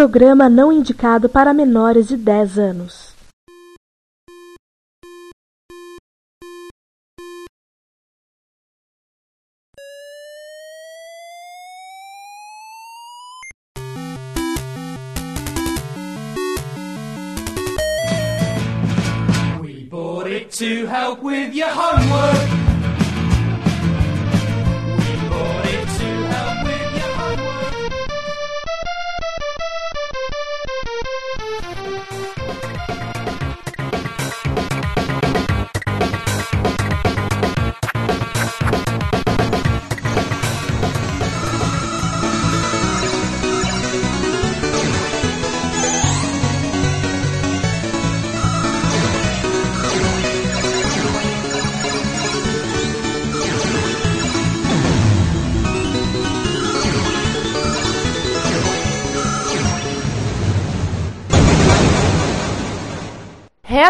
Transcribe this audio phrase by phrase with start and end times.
[0.00, 3.10] programa não indicado para menores de 10 anos.
[20.58, 22.59] To help with your homework.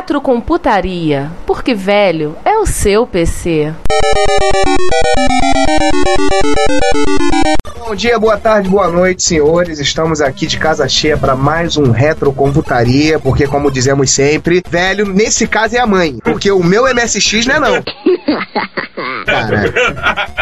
[0.01, 3.71] Retrocomputaria, porque velho é o seu PC.
[7.79, 9.79] Bom dia, boa tarde, boa noite, senhores.
[9.79, 15.47] Estamos aqui de casa cheia para mais um Retrocomputaria, porque, como dizemos sempre, velho, nesse
[15.47, 17.75] caso é a mãe, porque o meu MSX não é não.
[19.25, 19.73] Caralho.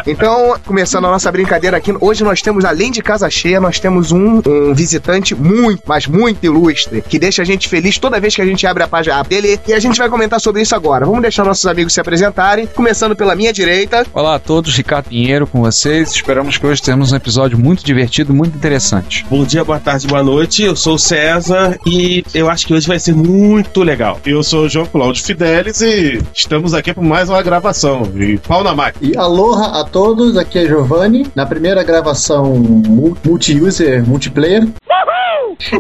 [0.07, 4.13] Então, começando a nossa brincadeira aqui, hoje nós temos, além de casa cheia, nós temos
[4.13, 8.43] um, um visitante muito, mas muito ilustre, que deixa a gente feliz toda vez que
[8.43, 11.05] a gente abre a página dele, e a gente vai comentar sobre isso agora.
[11.05, 14.07] Vamos deixar nossos amigos se apresentarem, começando pela minha direita.
[14.13, 16.13] Olá a todos, Ricardo Pinheiro com vocês.
[16.13, 19.27] Esperamos que hoje tenhamos um episódio muito divertido, muito interessante.
[19.29, 20.63] Bom dia, boa tarde, boa noite.
[20.63, 24.21] Eu sou o César e eu acho que hoje vai ser muito legal.
[24.25, 28.11] Eu sou o João Cláudio Fidelis e estamos aqui para mais uma gravação.
[28.17, 29.13] E pau na máquina.
[29.13, 34.67] E aloha a todos, aqui é Giovanni, na primeira gravação mu- multi-user, multiplayer.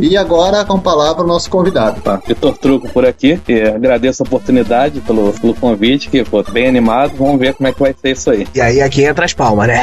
[0.00, 2.00] E agora com a palavra o nosso convidado.
[2.00, 3.40] Tá, Vitor Truco por aqui.
[3.48, 7.12] E agradeço a oportunidade pelo, pelo convite, que pô, bem animado.
[7.16, 8.46] Vamos ver como é que vai ser isso aí.
[8.54, 9.80] E aí aqui entra as palmas, né?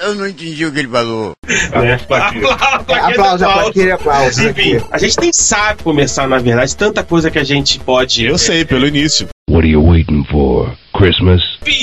[0.00, 1.32] Eu não entendi o que ele falou.
[1.46, 1.94] Né?
[1.94, 4.38] Aplausos, aplausos, aplausos.
[4.38, 8.24] Enfim, a gente nem sabe começar, na verdade, tanta coisa que a gente pode.
[8.24, 9.28] Eu sei, pelo início.
[9.46, 10.74] What are you waiting for?
[10.94, 11.40] Christmas?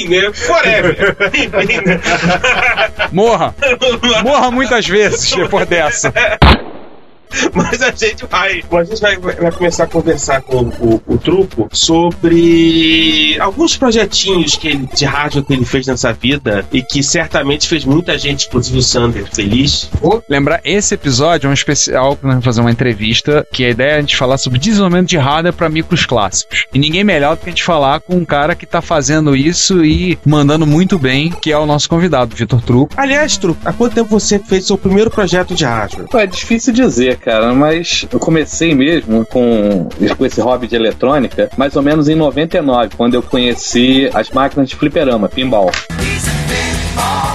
[0.09, 0.33] Né?
[0.33, 1.15] Forever.
[1.85, 2.01] Né?
[3.11, 3.53] Morra!
[4.23, 6.11] Morra muitas vezes depois dessa.
[7.53, 8.63] Mas a gente vai.
[8.71, 14.67] A gente vai, vai começar a conversar com o, o Truco sobre alguns projetinhos que
[14.67, 18.77] ele, de rádio que ele fez nessa vida e que certamente fez muita gente, inclusive
[18.77, 19.89] o Sander, feliz.
[20.29, 23.91] Lembrar, esse episódio é um especial que nós vamos fazer uma entrevista, que a ideia
[23.91, 26.65] é a gente falar sobre desenvolvimento de hardware para micros clássicos.
[26.73, 29.83] E ninguém melhor do que a gente falar com um cara que tá fazendo isso
[29.83, 32.93] e mandando muito bem, que é o nosso convidado, Vitor Truco.
[32.97, 36.07] Aliás, Truco, há quanto tempo você fez seu primeiro projeto de rádio?
[36.13, 39.87] É difícil dizer, cara, mas eu comecei mesmo com,
[40.17, 44.69] com esse hobby de eletrônica mais ou menos em 99, quando eu conheci as máquinas
[44.69, 45.71] de fliperama, pinball.
[45.99, 47.30] He's a pinball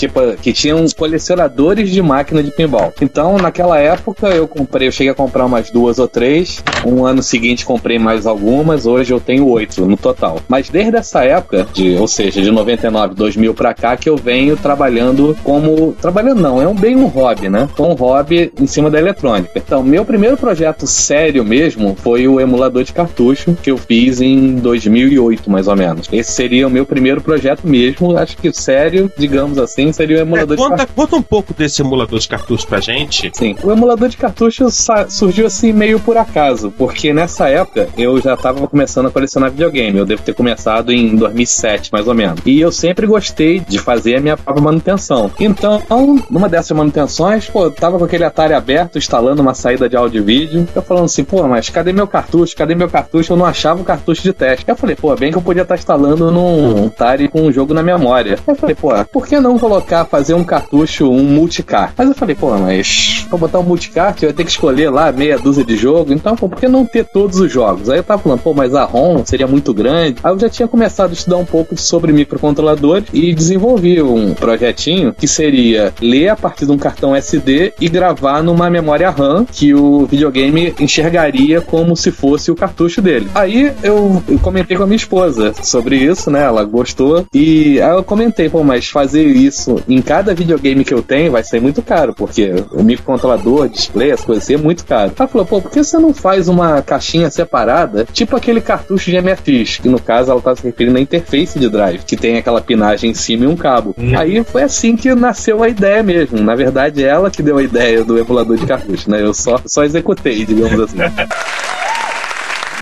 [0.00, 2.90] Tipo, que tinham colecionadores de máquina de pinball.
[3.02, 6.64] Então, naquela época, eu comprei, eu cheguei a comprar umas duas ou três.
[6.86, 8.86] Um ano seguinte, comprei mais algumas.
[8.86, 10.40] Hoje eu tenho oito no total.
[10.48, 14.56] Mas desde essa época, de, ou seja, de 99, 2000 pra cá, que eu venho
[14.56, 15.92] trabalhando como.
[16.00, 17.68] Trabalhando não, é um, bem um hobby, né?
[17.78, 19.52] Um hobby em cima da eletrônica.
[19.54, 24.54] Então, meu primeiro projeto sério mesmo foi o emulador de cartucho que eu fiz em
[24.54, 26.08] 2008, mais ou menos.
[26.10, 28.16] Esse seria o meu primeiro projeto mesmo.
[28.16, 30.94] Acho que sério, digamos assim, seria o É, emulador de conta, cartucho.
[30.96, 33.30] conta um pouco desse emulador de cartucho pra gente.
[33.34, 33.56] Sim.
[33.62, 34.66] O emulador de cartucho
[35.08, 39.98] surgiu assim meio por acaso, porque nessa época eu já estava começando a colecionar videogame.
[39.98, 42.40] Eu devo ter começado em 2007, mais ou menos.
[42.44, 45.30] E eu sempre gostei de fazer a minha própria manutenção.
[45.38, 45.82] Então,
[46.30, 50.20] numa dessas manutenções, pô, eu tava com aquele Atari aberto, instalando uma saída de áudio
[50.20, 50.68] e vídeo.
[50.74, 52.56] Eu falando assim, pô, mas cadê meu cartucho?
[52.56, 53.32] Cadê meu cartucho?
[53.32, 54.64] Eu não achava o cartucho de teste.
[54.68, 57.82] Eu falei, pô, bem que eu podia estar instalando num Atari com um jogo na
[57.82, 58.38] memória.
[58.46, 61.92] Eu falei, pô, por que não colocar, fazer um cartucho, um multicar?
[61.96, 65.10] Mas eu falei, pô, mas pra botar um multicar, eu ia ter que escolher lá
[65.12, 66.12] meia dúzia de jogo.
[66.12, 67.88] Então, pô, por que não ter todos os jogos?
[67.88, 70.16] Aí eu tava falando, pô, mas a ROM seria muito grande.
[70.22, 75.14] Aí eu já tinha começado a estudar um pouco sobre microcontroladores e desenvolvi um projetinho
[75.14, 79.74] que seria ler a partir de um cartão SD e gravar numa memória RAM que
[79.74, 83.28] o videogame enxergaria como se fosse o cartucho dele.
[83.34, 86.42] Aí eu comentei com a minha esposa sobre isso, né?
[86.42, 90.94] Ela gostou e aí eu comentei, pô, mas fazer isso isso em cada videogame que
[90.94, 94.84] eu tenho vai ser muito caro, porque o microcontrolador, display, as coisas assim é muito
[94.84, 95.12] caro.
[95.16, 99.20] Ela falou, pô, por que você não faz uma caixinha separada, tipo aquele cartucho de
[99.20, 102.60] MFX, que no caso ela tá se referindo à interface de drive, que tem aquela
[102.60, 103.94] pinagem em cima e um cabo.
[104.16, 106.40] Aí foi assim que nasceu a ideia mesmo.
[106.40, 109.22] Na verdade, ela que deu a ideia do emulador de cartucho, né?
[109.22, 110.98] Eu só, só executei, digamos assim.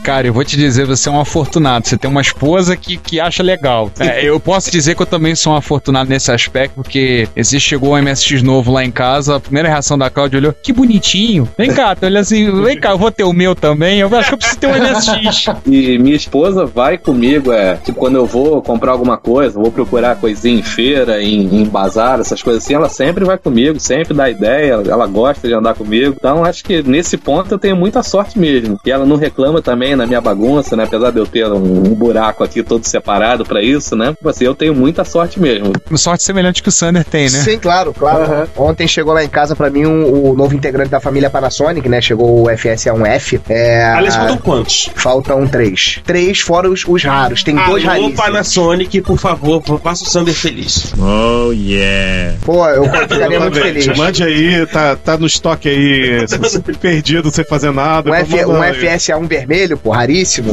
[0.02, 1.86] Cara, eu vou te dizer, você é um afortunado.
[1.86, 3.90] Você tem uma esposa que, que acha legal.
[3.98, 7.94] É, eu posso dizer que eu também sou um afortunado nesse aspecto, porque existe, chegou
[7.94, 11.48] um MSX novo lá em casa, a primeira reação da Cláudia olhou, que bonitinho.
[11.58, 14.00] Vem cá, olha assim, vem cá, eu vou ter o meu também.
[14.00, 15.46] Eu acho que eu preciso ter um MSX.
[15.66, 20.16] E minha esposa vai comigo, é, tipo, quando eu vou comprar alguma coisa, vou procurar
[20.16, 24.30] coisinha em feira, em, em bazar, essas coisas assim, ela sempre vai comigo, sempre dá
[24.30, 26.14] ideia, ela gosta de andar comigo.
[26.18, 28.78] Então, acho que nesse ponto eu tenho muita sorte mesmo.
[28.84, 30.84] E ela não reclama também na minha bagunça, né?
[30.84, 34.08] Apesar de eu ter um, um buraco aqui todo separado pra isso, né?
[34.12, 35.72] Tipo assim, eu tenho muita sorte mesmo.
[35.96, 37.28] Sorte semelhante que o Sander tem, né?
[37.40, 38.48] Sim, claro, claro.
[38.56, 42.00] Ontem chegou lá em casa pra mim um- o novo integrante da família Panasonic, né?
[42.00, 43.40] Chegou o FSA1F.
[43.48, 44.90] É, Aliás, a- faltam quantos?
[44.94, 46.00] Faltam três.
[46.04, 47.42] Três fora os, os raros.
[47.42, 48.16] Tem dois Alô, raríssimos.
[48.16, 50.92] Panasonic, por favor, faça o Sander feliz.
[50.98, 52.36] Oh, yeah.
[52.44, 53.86] Pô, eu ficaria muito feliz.
[53.96, 56.24] Mande aí, tá, tá no estoque aí,
[56.80, 58.10] perdido, sem fazer nada.
[58.10, 58.70] Um, F, Vamos um lá.
[58.72, 60.52] FSA1 vermelho, pô, raríssimo.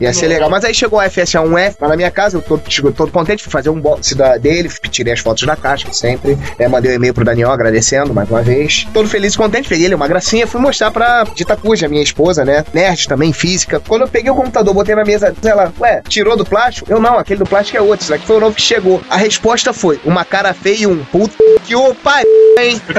[0.00, 0.48] Ia ser legal.
[0.50, 2.58] Mas aí chegou o FSA1F lá na minha casa, eu tô,
[2.92, 6.38] todo contente, fui fazer um box da, dele, tirei as fotos da caixa, sempre.
[6.58, 8.86] É, mandei um e-mail pro Daniel agradecendo mais uma vez.
[8.92, 12.44] Todo feliz e contente, peguei ele uma gracinha, fui mostrar pra Dita Cuja, minha esposa,
[12.44, 12.64] né?
[12.72, 13.80] Nerd também, física.
[13.80, 16.90] Quando eu peguei o computador, botei na mesa, ela, ué, tirou do plástico?
[16.90, 19.00] Eu não, aquele do plástico é outro, isso aqui foi o novo que chegou.
[19.08, 22.24] A resposta foi uma cara feia e um puto que o pai,
[22.58, 22.80] hein?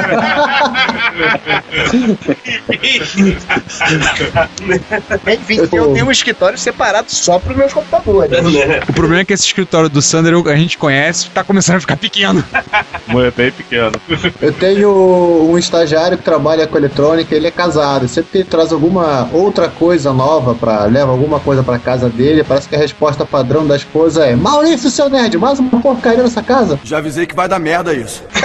[5.28, 8.40] Enfim, eu tenho um escritório separado só pros meus computadores.
[8.90, 11.80] O problema é que esse escritório do Sander eu- a gente conhece, tá começando a
[11.80, 12.44] ficar pequeno.
[13.10, 13.92] É bem pequeno.
[14.42, 14.90] Eu tenho
[15.50, 18.08] um estagiário que trabalha com eletrônica, ele é casado.
[18.08, 22.44] Sempre que ele traz alguma outra coisa nova para leva alguma coisa pra casa dele,
[22.44, 26.42] parece que a resposta padrão da esposa é: Maurício, seu nerd, mais uma porcaria nessa
[26.44, 26.80] casa.
[26.84, 28.24] Já avisei que vai dar merda isso.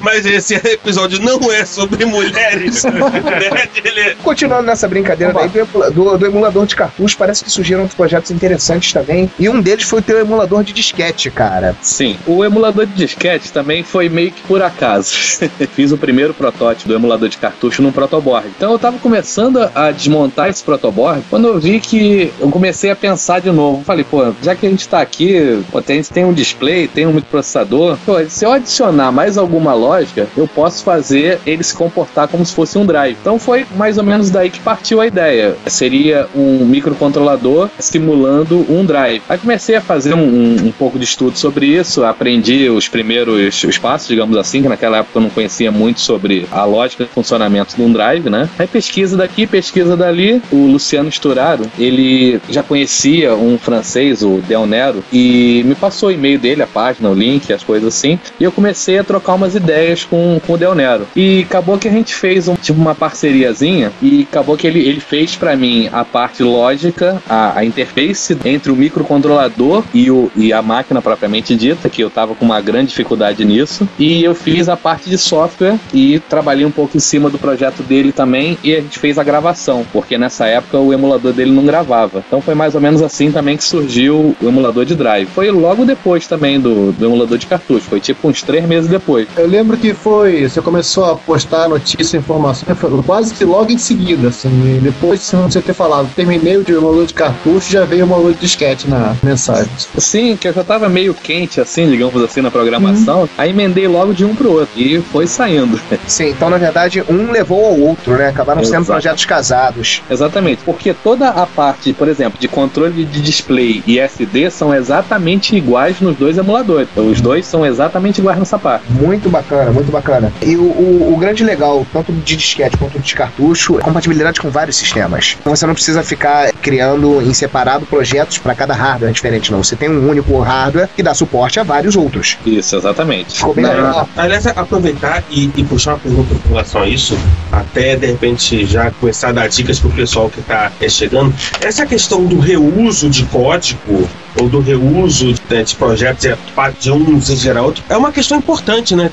[0.00, 2.84] Mas esse episódio não é sobre mulheres.
[2.84, 3.68] né?
[3.84, 4.16] Ele-
[4.52, 8.30] Continuando nessa brincadeira daí, do, do- do emulador de cartucho, parece que surgiram outros projetos
[8.30, 9.30] interessantes também.
[9.38, 11.74] E um deles foi o teu emulador de disquete, cara.
[11.80, 15.10] Sim, o emulador de disquete também foi meio que por acaso.
[15.72, 18.48] Fiz o primeiro protótipo do emulador de cartucho num protoboard.
[18.54, 22.96] Então eu tava começando a desmontar esse protoboard quando eu vi que eu comecei a
[22.96, 23.82] pensar de novo.
[23.84, 27.12] Falei, pô, já que a gente tá aqui, pô, tem, tem um display, tem um
[27.14, 32.44] microprocessador, pô, se eu adicionar mais alguma lógica, eu posso fazer ele se comportar como
[32.44, 33.16] se fosse um drive.
[33.18, 35.56] Então foi mais ou menos daí que partiu a ideia.
[35.66, 39.22] Seria um microcontrolador simulando um drive.
[39.28, 43.78] Aí comecei a fazer um, um- pouco de estudo sobre isso, aprendi os primeiros os
[43.78, 47.76] passos, digamos assim, que naquela época eu não conhecia muito sobre a lógica de funcionamento
[47.76, 48.48] de um drive, né?
[48.58, 50.42] Aí pesquisa daqui, pesquisa dali.
[50.50, 56.12] O Luciano Sturaro, ele já conhecia um francês, o Del Nero, e me passou o
[56.12, 58.18] e-mail dele, a página, o link, as coisas assim.
[58.40, 61.06] E eu comecei a trocar umas ideias com, com o Del Nero.
[61.14, 64.98] E acabou que a gente fez um, tipo uma parceriazinha e acabou que ele, ele
[64.98, 70.54] fez pra mim a parte lógica, a, a interface entre o microcontrolador e, o, e
[70.54, 73.86] a máquina propriamente dita, que eu tava com uma grande dificuldade nisso.
[73.98, 77.82] E eu fiz a parte de software e trabalhei um pouco em cima do projeto
[77.82, 81.66] dele também e a gente fez a gravação, porque nessa época o emulador dele não
[81.66, 82.24] gravava.
[82.26, 85.28] Então foi mais ou menos assim também que surgiu o emulador de drive.
[85.28, 89.28] Foi logo depois também do, do emulador de cartucho, foi tipo uns três meses depois.
[89.36, 90.48] Eu lembro que foi.
[90.48, 94.48] Você começou a postar notícia, informação, quase que logo em seguida, assim.
[94.76, 98.06] e Depois de você ter falado, terminei o de emulador de cartucho, já veio o
[98.06, 99.70] emulador de disquete na mensagem.
[99.98, 103.28] Sim, que eu já tava meio quente, assim, digamos assim, na programação.
[103.38, 104.78] Aí emendei logo de um pro outro.
[104.80, 105.78] E foi saindo.
[106.06, 108.28] Sim, então na verdade um levou ao outro, né?
[108.28, 108.92] Acabaram sendo Exato.
[108.92, 110.02] projetos casados.
[110.10, 115.56] Exatamente, porque toda a parte, por exemplo, de controle de display e SD são exatamente
[115.56, 116.88] iguais nos dois emuladores.
[116.96, 118.84] Os dois são exatamente iguais nessa parte.
[118.90, 120.32] Muito bacana, muito bacana.
[120.42, 124.50] E o, o- o grande legal, tanto de disquete quanto de cartucho, é compatibilidade com
[124.50, 125.36] vários sistemas.
[125.40, 129.62] Então você não precisa ficar criando em separado projetos para cada hardware diferente, não.
[129.62, 132.36] Você tem um único hardware que dá suporte a vários outros.
[132.44, 133.36] Isso, exatamente.
[133.36, 134.08] Ficou bem legal.
[134.16, 137.18] Aliás, aproveitar e, e puxar uma pergunta com relação a isso,
[137.50, 141.34] até de repente já começar a dar dicas pro pessoal que tá é, chegando.
[141.60, 144.08] Essa questão do reuso de código
[144.40, 146.36] ou do reuso né, de projetos é,
[146.78, 149.10] de um gerar outro, é uma questão importante, né?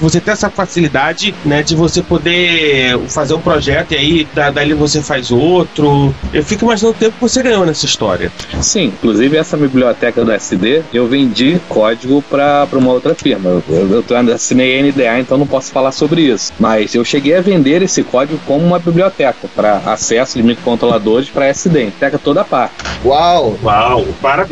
[0.00, 4.74] Você ter essa facilidade, né, de você poder fazer um projeto e aí da- dali
[4.74, 6.14] você faz outro.
[6.32, 8.30] Eu fico imaginando o tempo que você ganhou nessa história.
[8.60, 13.50] Sim, inclusive essa biblioteca do SD, eu vendi código para uma outra firma.
[13.50, 16.52] Eu, eu, eu assinei NDA, então não posso falar sobre isso.
[16.58, 21.46] Mas eu cheguei a vender esse código como uma biblioteca para acesso de microcontroladores para
[21.46, 22.74] SD, biblioteca toda a parte.
[23.04, 23.58] Uau!
[23.62, 24.51] Uau, parabéns.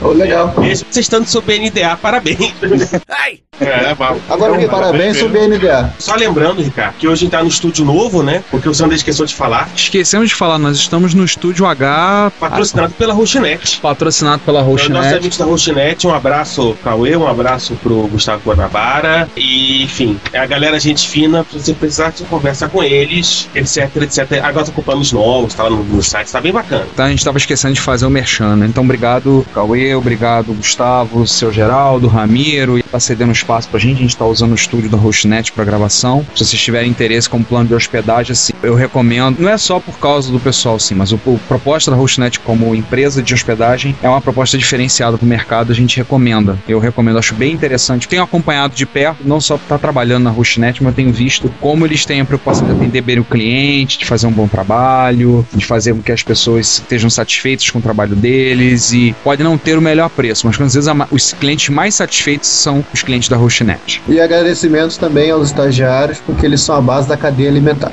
[0.00, 0.54] Oh, legal.
[0.58, 2.52] Mesmo você estando sob NDA, parabéns.
[3.08, 3.40] Ai!
[3.60, 4.16] É, mal.
[4.30, 5.92] Agora, Então, parabéns sobre a NDA.
[5.98, 8.42] Só lembrando, Ricardo, que hoje a gente tá no estúdio novo, né?
[8.50, 9.68] Porque o Sander esqueceu de falar.
[9.76, 13.78] Esquecemos de falar, nós estamos no Estúdio H, Patrocinado pela Rochinet.
[13.82, 15.14] patrocinado pela Então, nossos Rochinet.
[15.18, 19.28] amigos da Rochinet, um abraço Cauê, um abraço pro Gustavo Guanabara.
[19.36, 23.94] E, enfim, é a galera gente fina, se você precisar de conversar com eles, etc,
[23.96, 24.42] etc.
[24.42, 26.86] Agora tá com planos novos, tá lá no, no site, tá bem bacana.
[26.96, 28.64] Tá, a gente tava esquecendo de fazer o merchan, né?
[28.66, 33.98] Então, obrigado, Cauê, obrigado, Gustavo, seu Geraldo, Ramiro, e tá cedendo espaço pra gente.
[33.98, 36.26] A gente tá usando o estúdio da Hostnet pra gravação.
[36.34, 39.38] Se vocês tiverem interesse como plano de hospedagem, assim, eu recomendo.
[39.38, 42.74] Não é só por causa do pessoal, sim, mas o, o proposta da Hostnet como
[42.74, 45.72] empresa de hospedagem é uma proposta diferenciada pro mercado.
[45.72, 46.58] A gente recomenda.
[46.68, 48.08] Eu recomendo, acho bem interessante.
[48.08, 51.86] Tenho acompanhado de perto, não só por estar trabalhando na Hostnet, mas tenho visto como
[51.86, 55.64] eles têm a preocupação de atender bem o cliente, de fazer um bom trabalho, de
[55.64, 59.78] fazer com que as pessoas estejam satisfeitas com o trabalho deles e pode não ter
[59.78, 63.28] o melhor preço, mas às vezes a ma- os clientes mais satisfeitos são os clientes
[63.28, 64.02] da Hostnet.
[64.08, 67.92] E agradecimentos também aos estagiários, porque eles são a base da cadeia alimentar.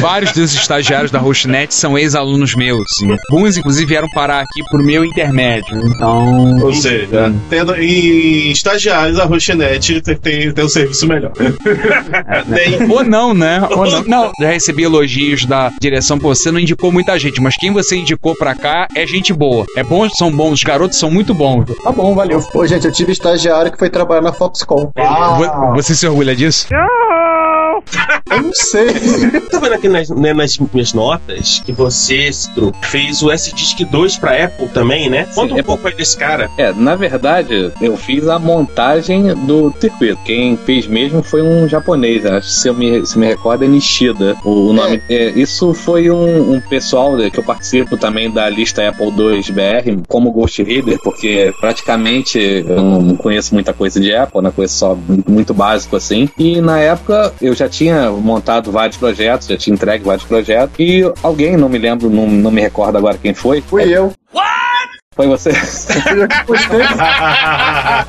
[0.00, 2.84] Vários dos estagiários da Hostnet são ex-alunos meus.
[2.98, 3.08] sim.
[3.30, 5.78] Alguns, inclusive, vieram parar aqui por meu intermédio.
[5.86, 6.58] Então.
[6.62, 11.32] Ou seja, tendo em estagiários, a Rochinet tem, tem, tem um serviço melhor.
[12.90, 13.60] Ou não, né?
[13.70, 14.04] Ou não.
[14.04, 16.18] Não, já recebi elogios da direção.
[16.18, 19.64] Pô, você não indicou muita gente, mas quem você indicou pra cá é gente boa.
[19.76, 21.64] É bom, são bons, os garotos são muito bons.
[21.82, 22.40] Tá bom, valeu.
[22.52, 24.90] Pô, gente, eu tive estagiário que foi trabalhar na Foxconn.
[24.96, 26.66] Vo- Você se orgulha disso?
[28.30, 28.88] Eu não sei.
[29.32, 33.84] Eu tô vendo aqui nas, né, nas minhas notas que você, Citro, fez o S-Disc
[33.84, 35.26] 2 pra Apple também, né?
[35.34, 36.50] Conta um é pouco aí desse cara.
[36.58, 40.18] É, na verdade, eu fiz a montagem do circuito.
[40.24, 43.68] Quem fez mesmo foi um japonês, acho que se eu me, se me recordo é
[43.68, 44.36] Nishida.
[44.44, 45.02] O, nome.
[45.08, 49.42] é, isso foi um, um pessoal né, que eu participo também da lista Apple II
[49.52, 54.52] BR como Ghost Reader, porque praticamente eu não conheço muita coisa de Apple, né?
[54.54, 56.28] Conheço só muito básico assim.
[56.38, 57.77] E na época eu já tinha
[58.20, 60.74] montado vários projetos, já tinha entregue vários projetos.
[60.78, 63.60] E alguém, não me lembro, não, não me recordo agora quem foi.
[63.60, 64.12] Fui eu.
[65.14, 65.50] Foi você.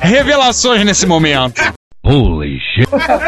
[0.00, 1.60] Revelações nesse momento.
[2.02, 2.58] Holy.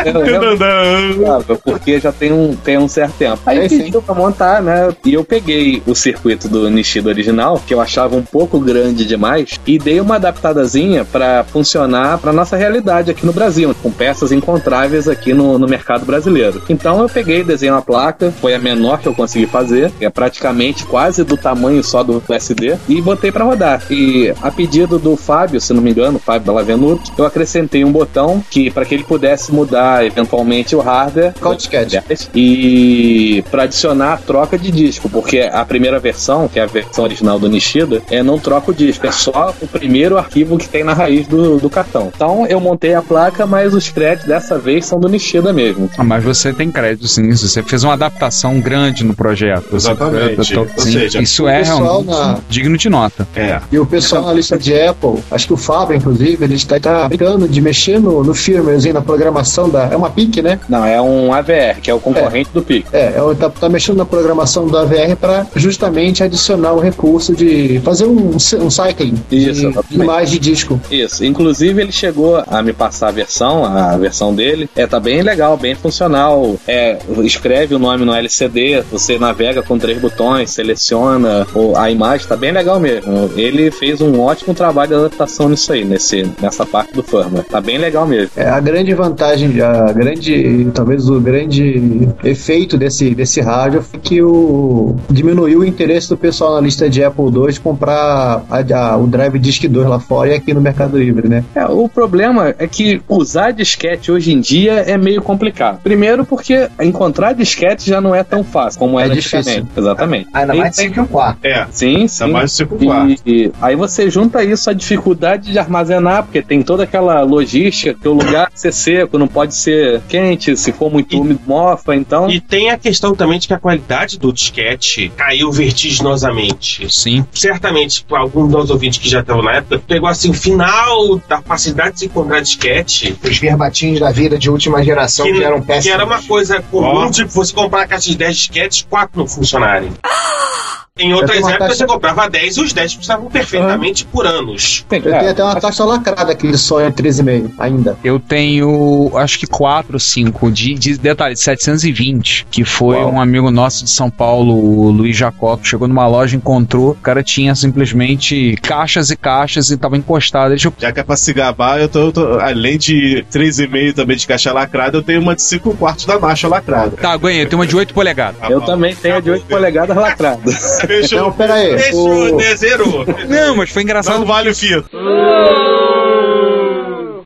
[0.04, 3.38] Eu- eu- porque já tem um, tem um certo tempo.
[3.47, 3.78] Aí É, sim.
[3.85, 4.90] pediu pra montar, né?
[5.04, 9.59] E eu peguei o circuito do Nishida original, que eu achava um pouco grande demais,
[9.66, 15.09] e dei uma adaptadazinha pra funcionar pra nossa realidade aqui no Brasil, com peças encontráveis
[15.09, 16.62] aqui no, no mercado brasileiro.
[16.68, 20.11] Então eu peguei, desenhei uma placa, foi a menor que eu consegui fazer, que é
[20.11, 23.82] praticamente quase do tamanho só do SD, e botei pra rodar.
[23.90, 28.42] E a pedido do Fábio, se não me engano, Fábio Balavenuto, eu acrescentei um botão
[28.50, 32.00] que para que ele pudesse mudar eventualmente o hardware Qual disquete?
[32.34, 37.04] e para adicionar a troca de disco, porque a primeira versão, que é a versão
[37.04, 40.84] original do Nishida, é não troca o disco, é só o primeiro arquivo que tem
[40.84, 42.12] na raiz do, do cartão.
[42.14, 45.90] Então eu montei a placa, mas os créditos dessa vez são do Nishida mesmo.
[45.96, 47.30] Ah, mas você tem crédito sim.
[47.30, 49.75] Você fez uma adaptação grande no projeto.
[49.75, 50.56] Exatamente.
[50.56, 53.26] Ou seja, isso o é realmente na- digno de nota.
[53.34, 53.61] É.
[53.70, 57.08] E o pessoal na lista de Apple, acho que o Fábio, inclusive, ele está tá
[57.08, 59.32] brincando de mexer no, no firmwarezinho, na programação
[59.71, 59.85] da.
[59.85, 60.59] É uma PIC, né?
[60.69, 62.87] Não, é um AVR, que é o concorrente do PIC.
[62.93, 67.81] É, é, tá, tá mexendo na programação do AVR para justamente adicionar o recurso de
[67.85, 70.81] fazer um, um cycling Isso, de imagem de disco.
[70.91, 71.25] Isso.
[71.25, 74.69] Inclusive, ele chegou a me passar a versão, a versão dele.
[74.75, 76.57] É, tá bem legal, bem funcional.
[76.67, 81.47] É, escreve o nome no LCD, você navega com três botões, seleciona
[81.77, 83.31] a imagem, tá bem legal mesmo.
[83.37, 87.45] Ele fez um ótimo trabalho de adaptação nisso aí, nesse, nessa parte do firmware.
[87.45, 88.31] Tá bem legal mesmo.
[88.37, 94.23] É, a grande vantagem, a grande, talvez o grande efeito desse, desse rádio foi que
[94.23, 98.97] o, diminuiu o interesse do pessoal na lista de Apple II de comprar a- a-
[98.97, 101.45] o Drive Disc 2 lá fora e aqui no Mercado Livre, né?
[101.55, 105.81] É, o problema é que usar disquete hoje em dia é meio complicado.
[105.83, 109.67] Primeiro porque encontrar disquete já não é tão fácil como É era difícil.
[109.76, 110.29] Exatamente.
[110.33, 111.45] Ainda mais E- tem que o quarto.
[111.45, 111.67] É.
[111.71, 112.25] Sim, sim.
[112.25, 113.17] Ainda mais o 5.4.
[113.26, 117.95] E, e aí você junta isso à dificuldade de armazenar, porque tem toda aquela logística
[117.95, 122.30] que o lugar CC seco, não pode ser quente, se for muito úmido, mofa, então.
[122.30, 126.87] E tem a questão também de que a qualidade do disquete caiu vertiginosamente.
[126.92, 127.25] Sim.
[127.32, 131.42] Certamente, para alguns dos ouvintes que já estavam na época, pegou assim o final da
[131.42, 133.16] facilidade de se encontrar disquete.
[133.23, 135.87] Os verbatins da vida de última geração que, eram péssimos.
[135.87, 139.26] que era uma coisa comum de você comprar a caixa de 10 disquetes, 4 não
[139.26, 139.90] funcionarem.
[140.99, 144.84] Em outras épocas caixa- você comprava 10 e os 10 estavam perfeitamente por anos.
[144.90, 147.96] Eu tenho até uma caixa lacrada aqui de sonho 13,5 ainda.
[148.04, 153.50] Eu tenho, acho que 4 ou 5 de, de detalhe, 720, que foi um amigo
[153.50, 157.54] nosso de São Paulo, o Luiz Jacó, que chegou numa loja, encontrou, o cara tinha
[157.54, 160.52] simplesmente caixas e caixas e tava encostado.
[160.52, 164.14] Ele Já que é pra se gabar, eu tô, eu tô- além de 3,5 também
[164.18, 166.90] de caixa lacrada, eu tenho uma de 5 quartos da Nacha lacrada.
[166.99, 168.37] Tá, ganhei, eu tenho uma de 8 polegadas.
[168.50, 170.82] Eu também tenho a de 8 polegadas lacradas.
[170.87, 171.19] Fechou.
[171.19, 171.79] Então, pera aí.
[171.79, 172.37] Fechou, O...
[172.37, 172.57] né?
[172.57, 173.07] Zerou.
[173.29, 174.19] Não, mas foi engraçado.
[174.19, 174.85] Não vale o fio.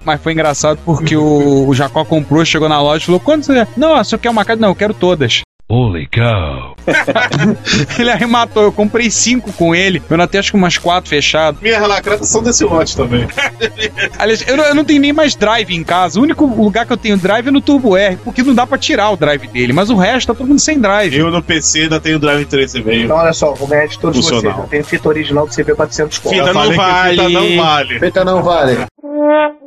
[0.05, 3.55] Mas foi engraçado porque o, o Jacó comprou, chegou na loja e falou: quanto você
[3.55, 3.69] quer?
[3.77, 4.61] Não, só quer uma caixa?
[4.61, 5.41] Não, eu quero todas.
[5.68, 6.76] Holy cow.
[7.99, 10.00] ele arrematou, eu comprei cinco com ele.
[10.08, 11.58] Eu até acho que umas quatro fechado.
[11.61, 13.26] Minhas lacradas são desse lote também.
[14.16, 16.20] Aliás, eu, não- eu não tenho nem mais drive em casa.
[16.20, 18.78] O único lugar que eu tenho drive é no Turbo R, porque não dá pra
[18.78, 19.73] tirar o drive dele.
[19.73, 21.16] Mas o resto tá todo mundo sem drive.
[21.18, 23.04] Eu no PC ainda tenho drive 3,5.
[23.04, 24.35] Então, olha só, vou ganhar de todos vocês.
[24.40, 24.61] Funcional.
[24.62, 26.28] Eu tenho fita original do CP400 conto.
[26.32, 27.11] Fita Eu não vale.
[27.16, 27.99] fita não vale.
[27.99, 28.78] Feita não vale.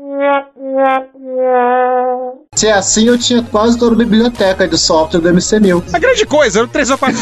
[2.55, 5.83] Se é assim, eu tinha quase toda a biblioteca de software do MC1000.
[5.93, 7.17] A grande coisa, eram três ou quatro.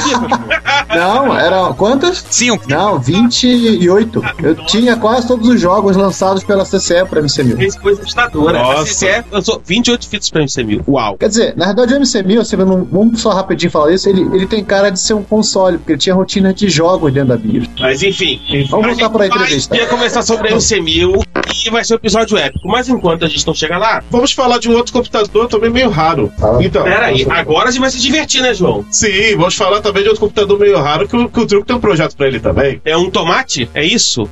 [0.95, 2.25] Não, era quantas?
[2.31, 2.63] Cinco.
[2.67, 4.21] Não, 28.
[4.41, 7.59] Eu tinha quase todos os jogos lançados pela CCE para MC1000.
[7.61, 8.57] Esse coisa assustadora.
[8.57, 8.81] Nossa.
[8.81, 10.83] A CCE lançou 28 fitas pra MC1000.
[10.87, 11.17] Uau.
[11.17, 14.63] Quer dizer, na verdade o MC1000, assim, vamos só rapidinho falar isso, ele, ele tem
[14.63, 17.67] cara de ser um console, porque ele tinha rotina de jogos dentro da BIOS.
[17.79, 18.41] Mas enfim.
[18.71, 19.75] Vamos a voltar pra vai- entrevista.
[19.77, 21.23] Ia começar sobre a MC1000
[21.65, 22.67] e vai ser um episódio épico.
[22.67, 25.89] Mas enquanto a gente não chega lá, Vamos falar de um outro computador também meio
[25.89, 26.31] raro.
[26.61, 27.25] Então, pera aí.
[27.29, 28.85] Agora a gente vai se divertir, né, João?
[28.91, 31.75] sim, vamos falar também de outro computador meio raro que o, que o Truco tem
[31.75, 32.81] um projeto pra ele também.
[32.85, 33.69] É um tomate?
[33.73, 34.29] É isso?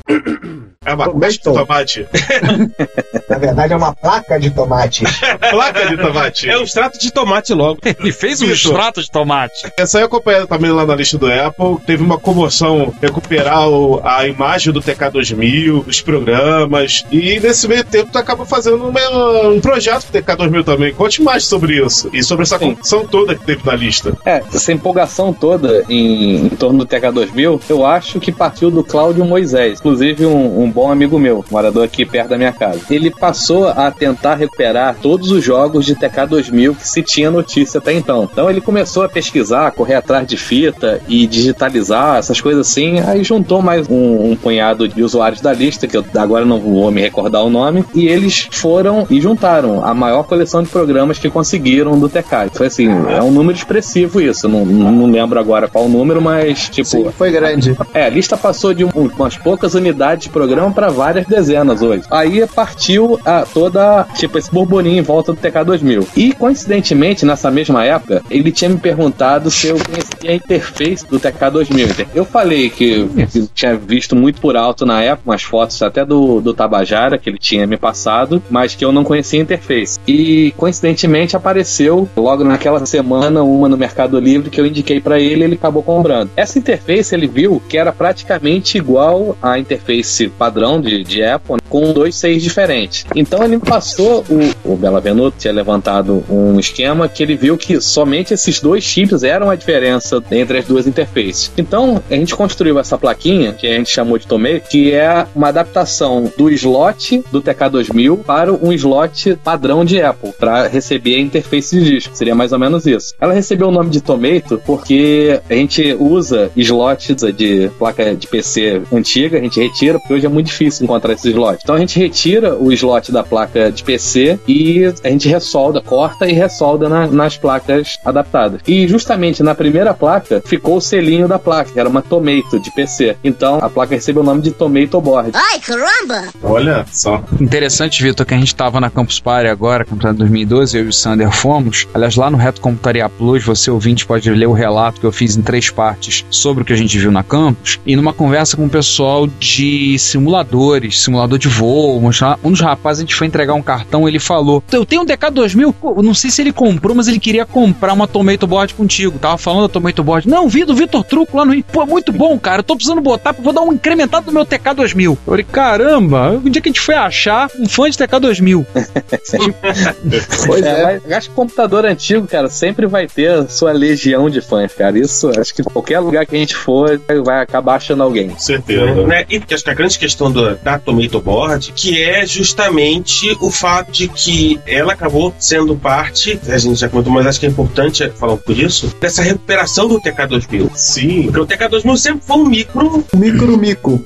[0.86, 1.54] É uma tô.
[1.54, 2.06] tomate.
[3.30, 5.04] Na verdade, é uma placa de tomate.
[5.50, 6.50] Placa de tomate.
[6.50, 7.80] É um extrato de tomate logo.
[8.00, 8.70] Ele fez um Isso.
[8.70, 9.54] extrato de tomate.
[9.78, 11.78] Essa aí eu acompanhei também lá na lista do Apple.
[11.86, 17.04] Teve uma comoção recuperar o- a imagem do TK2000, os programas.
[17.12, 20.94] E nesse meio tempo tu acaba fazendo uma- um projeto pro TK2000 também.
[20.94, 22.10] Conte mais sobre isso.
[22.14, 24.14] E sobre essa comoção toda que teve na lista.
[24.26, 29.24] É, essa empolgação toda em, em torno do TK2000, eu acho que partiu do Cláudio
[29.26, 32.82] Moisés, inclusive um, um bom amigo meu, morador aqui perto da minha casa.
[32.90, 37.94] Ele passou a tentar recuperar todos os jogos de TK2000 que se tinha notícia até
[37.94, 38.28] então.
[38.32, 43.00] Então ele começou a pesquisar, correr atrás de fita e digitalizar essas coisas assim.
[43.02, 46.92] Aí juntou mais um, um punhado de usuários da lista, que eu agora não vou
[46.96, 51.30] me recordar o nome, e eles foram e juntaram a maior coleção de programas que
[51.30, 52.50] conseguiram do TK.
[52.54, 54.48] Foi assim, é um número expressivo isso.
[54.48, 56.88] Não, não lembro agora qual o número, mas tipo.
[56.88, 57.76] Sim, foi grande.
[57.94, 62.04] É, a lista passou de um- umas poucas unidades de programa para várias dezenas hoje.
[62.10, 66.08] Aí partiu a, toda, tipo, esse burburinho em volta do TK2000.
[66.16, 71.20] E, coincidentemente, nessa mesma época, ele tinha me perguntado se eu conhecia a interface do
[71.20, 72.08] TK2000.
[72.16, 76.40] Eu falei que, que tinha visto muito por alto na época, umas fotos até do,
[76.42, 76.85] do Tabajara,
[77.18, 80.00] que ele tinha me passado, mas que eu não conhecia a interface.
[80.08, 85.44] E, coincidentemente, apareceu logo naquela semana uma no Mercado Livre que eu indiquei para ele
[85.44, 86.30] ele acabou comprando.
[86.36, 91.94] Essa interface ele viu que era praticamente igual à interface padrão de, de Apple, com
[91.94, 93.06] dois seis diferentes.
[93.16, 97.58] Então ele me passou, o, o Bela Venuto tinha levantado um esquema que ele viu
[97.58, 101.52] que somente esses dois chips eram a diferença entre as duas interfaces.
[101.58, 105.50] Então a gente construiu essa plaquinha, que a gente chamou de Tomei, que é uma
[105.50, 111.80] adaptação do slot do TK2000 para um slot padrão de Apple, para receber a interface
[111.80, 112.16] de disco.
[112.16, 113.14] Seria mais ou menos isso.
[113.20, 118.82] Ela recebeu o nome de Tomato porque a gente usa slots de placa de PC
[118.92, 121.62] antiga, a gente retira, porque hoje é muito difícil encontrar esses slots.
[121.64, 126.28] Então a gente retira o slot da placa de PC e a gente ressolda, corta
[126.28, 128.62] e ressolda na- nas placas adaptadas.
[128.68, 132.72] E justamente na primeira placa ficou o selinho da placa, que era uma Tomato de
[132.72, 133.18] PC.
[133.24, 135.32] Então a placa recebeu o nome de Tomato Board.
[135.34, 136.24] Ai, caramba!
[136.56, 137.24] Olha só.
[137.40, 140.94] Interessante, Vitor, que a gente tava na Campus Party agora, campeonato 2012, eu e o
[140.94, 141.88] Sander fomos.
[141.94, 145.36] Aliás, lá no Reto Computaria Plus, você ouvinte pode ler o relato que eu fiz
[145.36, 147.80] em três partes sobre o que a gente viu na Campus.
[147.86, 152.02] E numa conversa com o pessoal de simuladores, simulador de voo.
[152.44, 155.74] Um dos rapazes, a gente foi entregar um cartão, ele falou: Eu tenho um DK2000.
[155.74, 159.20] Pô, eu não sei se ele comprou, mas ele queria comprar uma Tomato Board contigo.
[159.20, 160.28] Tava falando da Tomato Board.
[160.28, 161.62] Não, vi do Vitor Truco lá no.
[161.64, 162.60] Pô, é muito bom, cara.
[162.60, 165.04] Eu tô precisando botar, vou dar um incrementado no meu TK2000.
[165.06, 168.66] Eu falei: Caramba, um dia que a gente foi achar um fã de TK2000.
[170.46, 170.84] Pois é.
[171.02, 174.98] mas acho que computador antigo, cara, sempre vai ter a sua legião de fãs, cara.
[174.98, 178.30] Isso, acho que qualquer lugar que a gente for, vai acabar achando alguém.
[178.30, 179.06] Com certeza.
[179.08, 179.26] Né?
[179.30, 183.92] E acho que a grande questão do, da Tomato Board, que é justamente o fato
[183.92, 188.08] de que ela acabou sendo parte, a gente já comentou, mas acho que é importante
[188.12, 190.72] falar um pouco disso, dessa recuperação do TK2000.
[190.76, 191.24] Sim.
[191.24, 194.06] Porque o TK2000 sempre foi um micro, Micro mico.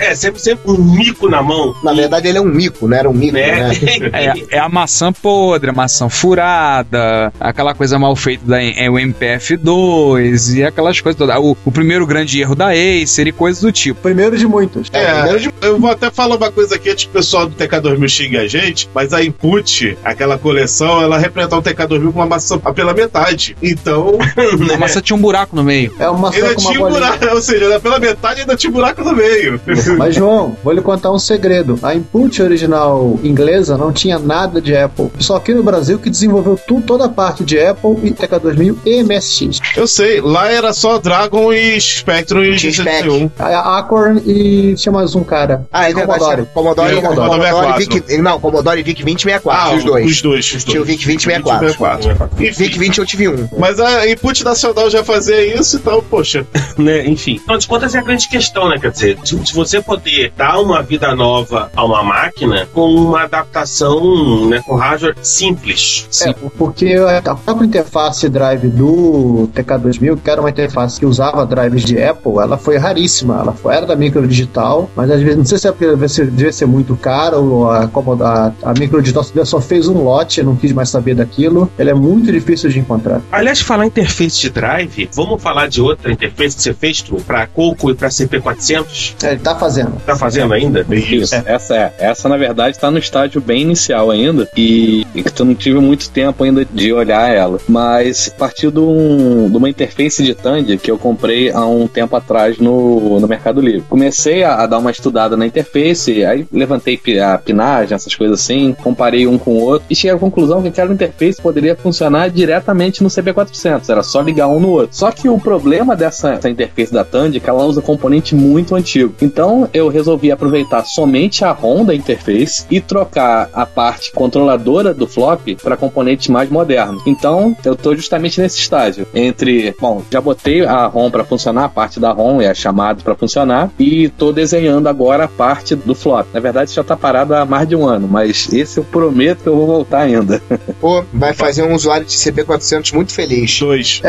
[0.00, 1.74] é, sempre, sempre um mico na mão.
[1.82, 3.68] Na verdade, ele é um mico, não era um mico, Né?
[3.68, 3.74] né?
[4.14, 8.94] É, é a maçã podre, a maçã furada, aquela coisa mal feita da é o
[8.94, 11.36] MPF2 e aquelas coisas todas.
[11.36, 14.00] O, o primeiro grande erro da Acer e coisas do tipo.
[14.00, 14.90] Primeiro de muitos.
[14.92, 18.36] É, eu vou até falar uma coisa aqui, antes que o pessoal do TK2000 xingue
[18.38, 22.94] a gente, mas a Input, aquela coleção, ela representa o TK2000 com uma maçã pela
[22.94, 23.56] metade.
[23.62, 24.18] Então,
[24.74, 25.92] A maçã tinha um buraco no meio.
[25.98, 28.70] É uma maçã ainda com uma tinha um buraco, ou seja, pela metade ainda tinha
[28.70, 29.60] um buraco no meio.
[29.98, 31.78] Mas, João, vou lhe contar um segredo.
[31.82, 35.10] A input original inglesa não tinha nada de Apple.
[35.18, 39.02] Só aqui no Brasil que desenvolveu tudo, toda a parte de Apple e TK2000 e
[39.02, 39.60] MSX.
[39.76, 43.06] Eu sei, lá era só Dragon e Spectrum e Tinha Spec.
[43.06, 43.30] G71.
[43.38, 45.66] A Acorn e tinha mais um cara.
[45.72, 46.18] Ah, é verdade.
[46.20, 46.46] Commodore.
[46.54, 48.06] Commodore, E Commodore, Commodore Commodore 64.
[48.08, 50.10] VIC, não, Commodore VIC 2064, Ah, os dois.
[50.10, 50.52] Os dois.
[50.54, 50.84] Os Tinha o.
[50.84, 51.68] VIC 2064.
[51.68, 52.44] 64.
[52.44, 53.48] Enfim, VIC 20 eu tive um.
[53.58, 56.46] mas a Input Nacional já fazia isso, então, poxa.
[56.78, 57.06] né?
[57.06, 57.36] Enfim.
[57.40, 58.78] Afinal de contas, é a grande questão, né?
[58.78, 63.22] Quer dizer, de, de você poder dar uma vida nova a uma máquina com uma
[63.22, 66.08] adaptação, né, com hardware simples.
[66.22, 71.84] É, porque a própria interface drive do TK2000, que era uma interface que usava drives
[71.84, 73.38] de Apple, ela foi raríssima.
[73.40, 76.52] Ela foi, era da micro digital, mas às vezes, não sei se é porque devia
[76.52, 80.72] ser, muito caro, ou a, a, a micro digital só fez um lote, não quis
[80.72, 81.70] mais saber daquilo.
[81.78, 83.20] Ela é muito difícil de encontrar.
[83.30, 87.46] Aliás, falar interface de drive, vamos falar de outra interface que você fez, Tru, pra
[87.46, 89.14] Coco e pra CP400?
[89.22, 89.92] É, tá fazendo.
[90.04, 90.84] Tá fazendo ainda?
[90.90, 91.92] Isso, essa é.
[91.98, 94.48] Essa, na verdade, tá no estágio bem inicial ainda.
[94.56, 97.58] E, e que eu não tive muito tempo ainda de olhar ela.
[97.68, 102.16] Mas partiu de, um- de uma interface de Tandy que eu comprei há um tempo
[102.16, 103.82] atrás no, no Mercado Livre.
[103.88, 108.74] Comecei a, a dar uma estudada na interface, aí levantei a pinagem, essas coisas assim,
[108.82, 113.02] comparei um com o outro e cheguei à conclusão que aquela interface poderia funcionar diretamente
[113.02, 113.88] no CP400.
[113.88, 114.96] Era só ligar um no outro.
[114.96, 118.74] Só que o problema dessa, dessa interface da Tandy é que ela usa componente muito
[118.74, 119.14] antigo.
[119.20, 119.33] Então
[119.72, 125.56] eu resolvi aproveitar somente a ROM da interface e trocar a parte controladora do flop
[125.62, 127.02] para componentes mais modernos.
[127.06, 131.68] Então eu tô justamente nesse estágio entre, bom, já botei a ROM para funcionar, a
[131.68, 135.94] parte da ROM é a chamada para funcionar e tô desenhando agora a parte do
[135.94, 136.26] flop.
[136.32, 139.42] Na verdade isso já tá parado há mais de um ano, mas esse eu prometo
[139.42, 140.40] que eu vou voltar ainda.
[140.80, 143.58] Pô, vai fazer um usuário de CP400 muito feliz.
[143.58, 144.00] Dois.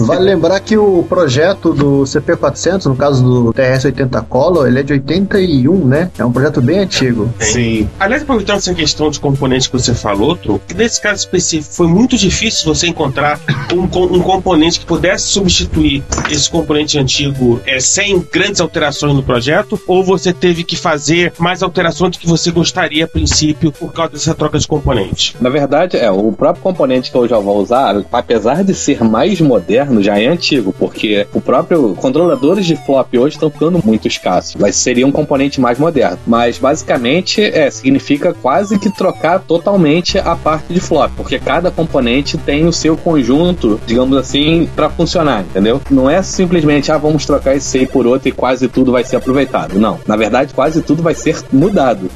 [0.00, 4.92] Vale lembrar que o projeto do CP400, no caso do TRS-80 Color, ele é de
[4.94, 6.10] 81, né?
[6.18, 7.32] É um projeto bem antigo.
[7.38, 7.88] Sim.
[8.00, 11.86] Aliás, aproveitando essa questão de componentes que você falou, Tru, que nesse caso específico foi
[11.86, 13.40] muito difícil você encontrar
[13.72, 19.80] um, um componente que pudesse substituir esse componente antigo é, sem grandes alterações no projeto,
[19.86, 24.12] ou você teve que fazer mais alterações do que você gostaria a princípio por causa
[24.12, 25.36] dessa troca de componente?
[25.40, 29.27] Na verdade, é, o próprio componente que eu já vou usar, apesar de ser mais
[29.40, 34.56] moderno, já é antigo, porque o próprio controladores de flop hoje estão ficando muito escassos.
[34.56, 36.18] Mas seria um componente mais moderno.
[36.26, 42.36] Mas basicamente é, significa quase que trocar totalmente a parte de flop, porque cada componente
[42.38, 45.80] tem o seu conjunto, digamos assim, para funcionar, entendeu?
[45.90, 49.16] Não é simplesmente, ah, vamos trocar esse aí por outro e quase tudo vai ser
[49.16, 49.78] aproveitado.
[49.78, 49.98] Não.
[50.06, 52.10] Na verdade, quase tudo vai ser mudado.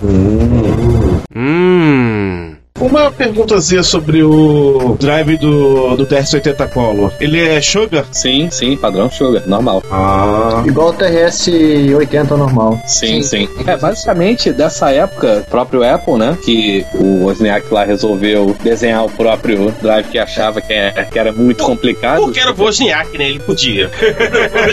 [2.82, 7.12] Uma perguntazinha sobre o drive do, do TRS-80 Color.
[7.20, 8.04] Ele é Sugar?
[8.12, 9.82] Sim, sim, padrão Sugar, normal.
[9.90, 10.62] Ah.
[10.66, 12.80] Igual o TRS-80 normal.
[12.86, 13.48] Sim, sim.
[13.66, 16.36] É, basicamente, dessa época, próprio Apple, né?
[16.44, 21.32] Que o Wozniak lá resolveu desenhar o próprio drive que achava que, é- que era
[21.32, 22.20] muito complicado.
[22.22, 23.28] Porque era o Wozniak, né?
[23.30, 23.90] Ele podia.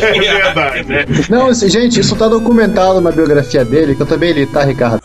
[0.10, 0.84] É verdade.
[0.88, 1.06] né?
[1.30, 5.02] Não, gente, isso tá documentado na biografia dele, que eu também li, tá, Ricardo?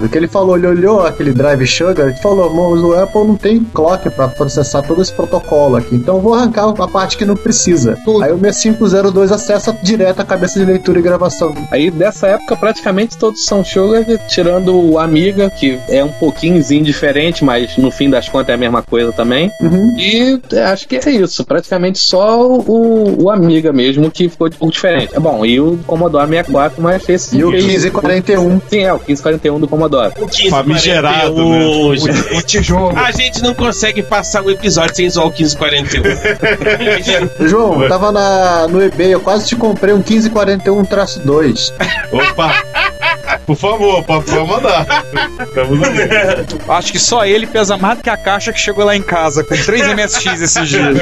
[0.00, 3.36] O que ele falou, ele olhou aquele Drive Sugar e falou: "Mas o Apple não
[3.36, 7.24] tem clock pra processar todo esse protocolo aqui, então eu vou arrancar a parte que
[7.24, 7.98] não precisa.
[8.22, 11.54] Aí o 6502 acessa direto a cabeça de leitura e gravação.
[11.70, 17.44] Aí dessa época praticamente todos são Sugar, tirando o Amiga, que é um pouquinhozinho diferente,
[17.44, 19.50] mas no fim das contas é a mesma coisa também.
[19.60, 19.96] Uhum.
[19.98, 21.44] E é, acho que é isso.
[21.44, 25.14] Praticamente só o, o Amiga mesmo que ficou um pouco diferente.
[25.14, 28.60] É bom, e o Commodore 64, mas esse E o fez- 1541.
[28.68, 30.12] Sim, é, o 1541 do Commodore.
[30.16, 31.96] O 1541, Famigerado, né?
[31.96, 32.20] gente.
[32.32, 32.98] O tijolo.
[32.98, 36.02] A gente não consegue passar o episódio sem zoar o 1541.
[37.48, 41.72] João, tava na, no eBay, eu quase te comprei um 1541-2.
[42.12, 42.54] Opa!
[43.46, 44.86] Por favor, pode mandar.
[46.68, 49.42] Acho que só ele pesa mais do que a caixa que chegou lá em casa,
[49.44, 50.98] com 3 MSX esses dias.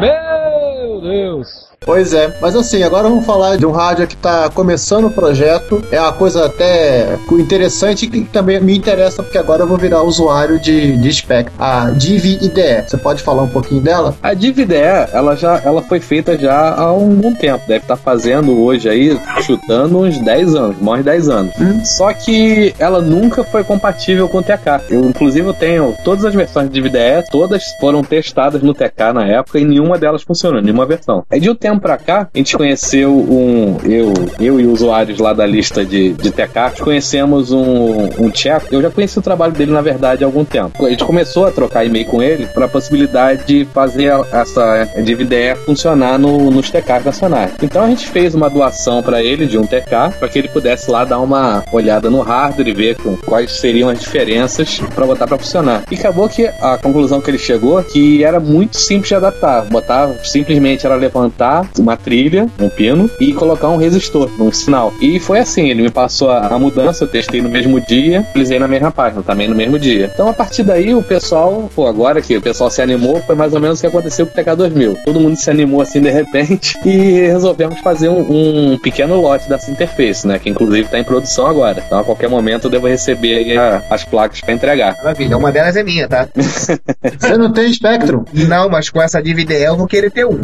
[0.00, 1.75] Meu Deus!
[1.86, 5.80] Pois é, mas assim, agora vamos falar de um rádio que tá começando o projeto.
[5.92, 10.58] É uma coisa até interessante que também me interessa, porque agora eu vou virar usuário
[10.58, 11.54] de, de Spectrum.
[11.60, 12.82] A Divi IDE.
[12.88, 14.16] Você pode falar um pouquinho dela?
[14.20, 14.74] A DVD,
[15.12, 17.62] ela já ela foi feita já há algum tempo.
[17.68, 21.54] Deve estar fazendo hoje aí, chutando uns 10 anos, mais 10 anos.
[21.84, 24.90] Só que ela nunca foi compatível com o TK.
[24.90, 29.24] Eu, inclusive, eu tenho todas as versões de DVD, todas foram testadas no TK na
[29.24, 31.24] época e nenhuma delas funcionou, nenhuma versão.
[31.30, 33.76] Aí de um tempo pra cá, a gente conheceu um.
[33.84, 38.66] Eu, eu e usuários lá da lista de, de TK, conhecemos um, um tcheco.
[38.70, 40.84] Eu já conheci o trabalho dele, na verdade, há algum tempo.
[40.84, 45.54] A gente começou a trocar e-mail com ele para a possibilidade de fazer essa DVD
[45.64, 47.52] funcionar no, nos TKs nacionais.
[47.62, 50.90] Então a gente fez uma doação para ele de um TK para que ele pudesse
[50.90, 55.26] lá dar uma olhada no hardware e ver com- quais seriam as diferenças para botar
[55.26, 55.82] para funcionar.
[55.90, 59.62] E acabou que a conclusão que ele chegou que era muito simples de adaptar.
[59.66, 64.92] Botar simplesmente era levantar uma trilha, um pino e colocar um resistor, um sinal.
[65.00, 68.58] E foi assim, ele me passou a, a mudança, eu testei no mesmo dia, utilizei
[68.58, 70.10] na mesma página, também no mesmo dia.
[70.12, 73.52] Então a partir daí o pessoal, pô, agora que o pessoal se animou, foi mais
[73.54, 74.96] ou menos o que aconteceu com o TK2000.
[75.04, 79.70] Todo mundo se animou assim de repente e resolvemos fazer um, um pequeno lote dessa
[79.70, 80.38] interface, né?
[80.38, 81.82] Que inclusive está em produção agora.
[81.86, 84.96] Então a qualquer momento eu devo receber aí a- as placas para entregar.
[84.98, 86.28] Maravilha, uma delas é minha, tá?
[86.36, 88.24] Você não tem Spectrum?
[88.32, 90.40] Não, mas com essa DVD eu vou querer ter um.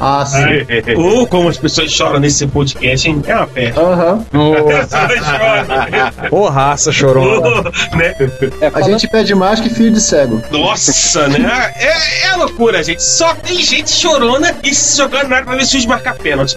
[0.00, 0.38] Ah, sim.
[0.96, 3.22] Ou como as pessoas choram nesse podcast, hein?
[3.26, 3.80] é uma festa.
[3.80, 4.24] Aham.
[4.82, 6.38] As pessoas choram.
[6.38, 7.70] Ô, raça chorona.
[7.96, 8.14] né?
[8.74, 10.42] A gente pede mais que filho de cego.
[10.50, 11.72] Nossa, né?
[11.76, 13.02] É, é loucura, gente.
[13.02, 16.56] Só tem gente chorona e se jogando na área pra ver se os marcar pênalti.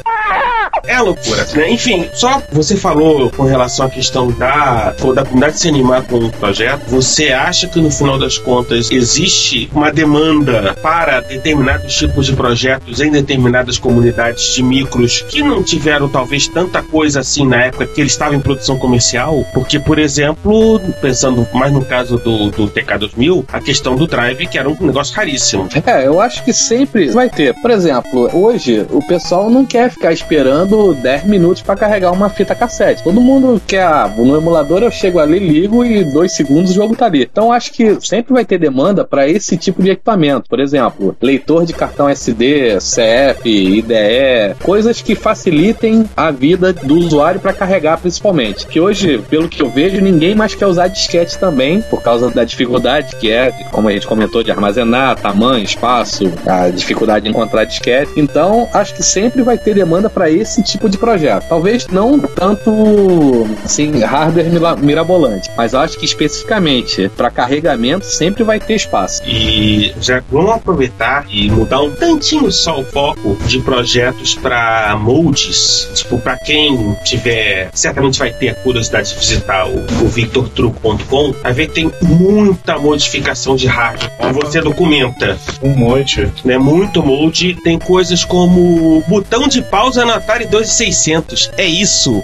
[0.86, 1.72] É loucura, né?
[1.72, 6.32] Enfim, só você falou com relação à questão da, da comunidade se animar com o
[6.32, 6.84] projeto.
[6.88, 13.00] Você acha que no final das contas existe uma demanda para determinados tipos de projetos
[13.00, 18.02] em determinadas comunidades de micros que não tiveram talvez tanta coisa assim na época que
[18.02, 19.46] eles estavam em produção comercial?
[19.54, 24.58] Porque, por exemplo, pensando mais no caso do, do TK2000, a questão do drive, que
[24.58, 25.68] era um negócio caríssimo.
[25.86, 27.54] É, eu acho que sempre vai ter.
[27.62, 32.56] Por exemplo, hoje o pessoal não quer ficar esperando 10 minutos para carregar uma fita
[32.56, 33.04] cassete.
[33.04, 36.96] Todo mundo quer, ah, no emulador eu chego ali, ligo e dois segundos o jogo
[36.96, 37.28] tá ali.
[37.30, 40.50] Então acho que sempre vai ter demanda para esse tipo de equipamento.
[40.50, 47.40] Por exemplo, leitor de cartão SD, CF, IDE, coisas que facilitem a vida do usuário
[47.40, 48.68] para carregar principalmente.
[48.68, 52.44] Que hoje, pelo que eu vejo, ninguém mais quer usar disquete também, por causa da
[52.44, 57.66] dificuldade que é, como a gente comentou, de armazenar, tamanho, espaço, a dificuldade de encontrar
[57.66, 58.12] disquete.
[58.18, 61.48] Então, acho que sempre vai ter demanda para esse tipo de projeto.
[61.48, 68.76] Talvez não tanto assim, hardware mirabolante, mas acho que especificamente para carregamento sempre vai ter
[68.76, 69.22] espaço.
[69.26, 75.90] E já vamos aproveitar e mudar um tantinho só o foco de projetos para moldes.
[75.94, 81.54] Tipo, para quem tiver, certamente vai ter a curiosidade de visitar o, o victortruco.com, vai
[81.54, 84.12] ver que tem muita modificação de hardware.
[84.34, 85.38] Você documenta.
[85.62, 86.32] Um monte.
[86.44, 87.58] Né, muito molde.
[87.64, 91.52] Tem coisas como botão de pausa Atari 2600.
[91.58, 92.22] É isso.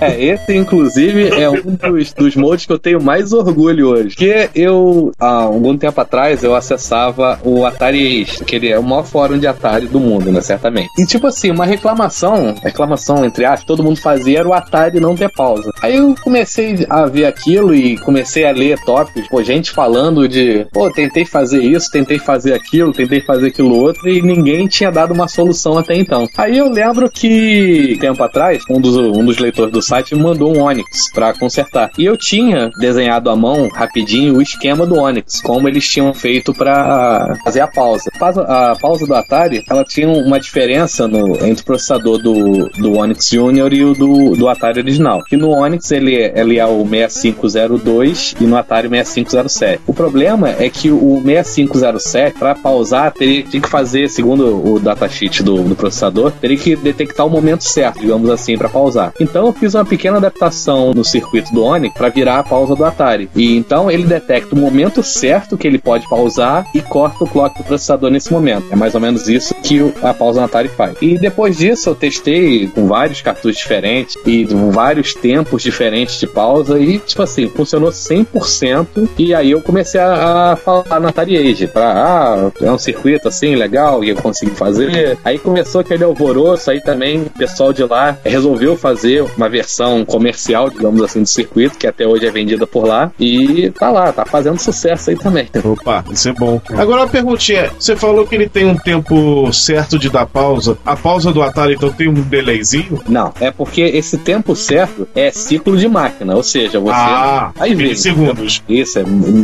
[0.00, 4.08] É, esse, inclusive, é um dos, dos modes que eu tenho mais orgulho hoje.
[4.16, 8.82] Porque eu, há algum tempo atrás, eu acessava o Atari Extra, que ele é o
[8.82, 10.40] maior fórum de Atari do mundo, né?
[10.40, 10.88] Certamente.
[10.98, 15.14] E, tipo assim, uma reclamação, reclamação entre aspas, todo mundo fazia era o Atari não
[15.14, 15.70] ter pausa.
[15.80, 20.66] Aí eu comecei a ver aquilo e comecei a ler tópicos, pô, gente falando de,
[20.72, 25.12] pô, tentei fazer isso, tentei fazer aquilo, tentei fazer aquilo outro e ninguém tinha dado
[25.12, 26.26] uma solução até então.
[26.36, 30.22] Aí eu lembro que, tempo atrás, um dos, um um dos leitores do site me
[30.22, 31.90] mandou um Onix pra consertar.
[31.96, 36.52] E eu tinha desenhado à mão rapidinho o esquema do Onix, como eles tinham feito
[36.52, 38.10] pra fazer a pausa.
[38.20, 43.28] A pausa do Atari, ela tinha uma diferença no, entre o processador do, do Onix
[43.28, 45.22] Junior e o do, do Atari original.
[45.24, 49.82] Que no Onix ele, ele é o 6502 e no Atari 6507.
[49.86, 55.42] O problema é que o 6507, para pausar, teria, tinha que fazer, segundo o datasheet
[55.42, 59.11] do, do processador, teria que detectar o momento certo, digamos assim, para pausar.
[59.20, 62.84] Então eu fiz uma pequena adaptação no circuito do Onix para virar a pausa do
[62.84, 63.28] Atari.
[63.34, 67.56] E então ele detecta o momento certo que ele pode pausar e corta o clock
[67.58, 68.66] do processador nesse momento.
[68.70, 70.96] É mais ou menos isso que a pausa no Atari faz.
[71.00, 76.78] E depois disso eu testei com vários cartuchos diferentes e vários tempos diferentes de pausa
[76.78, 79.08] e, tipo assim, funcionou 100%.
[79.18, 83.28] E aí eu comecei a, a falar na Atari Age pra, ah, é um circuito
[83.28, 85.18] assim legal e eu consegui fazer.
[85.24, 89.01] Aí começou aquele alvoroço, aí também o pessoal de lá resolveu fazer
[89.36, 93.10] uma versão comercial, digamos assim, do circuito, que até hoje é vendida por lá.
[93.18, 95.48] E tá lá, tá fazendo sucesso aí também.
[95.64, 96.60] Opa, isso é bom.
[96.70, 97.70] Agora uma perguntinha.
[97.78, 100.76] Você falou que ele tem um tempo certo de dar pausa.
[100.84, 103.00] A pausa do Atari, então, tem um delayzinho?
[103.08, 106.92] Não, é porque esse tempo certo é ciclo de máquina, ou seja, você.
[106.94, 107.94] Ah, Aí vem.
[107.94, 108.62] segundos.
[108.68, 109.02] Isso, é,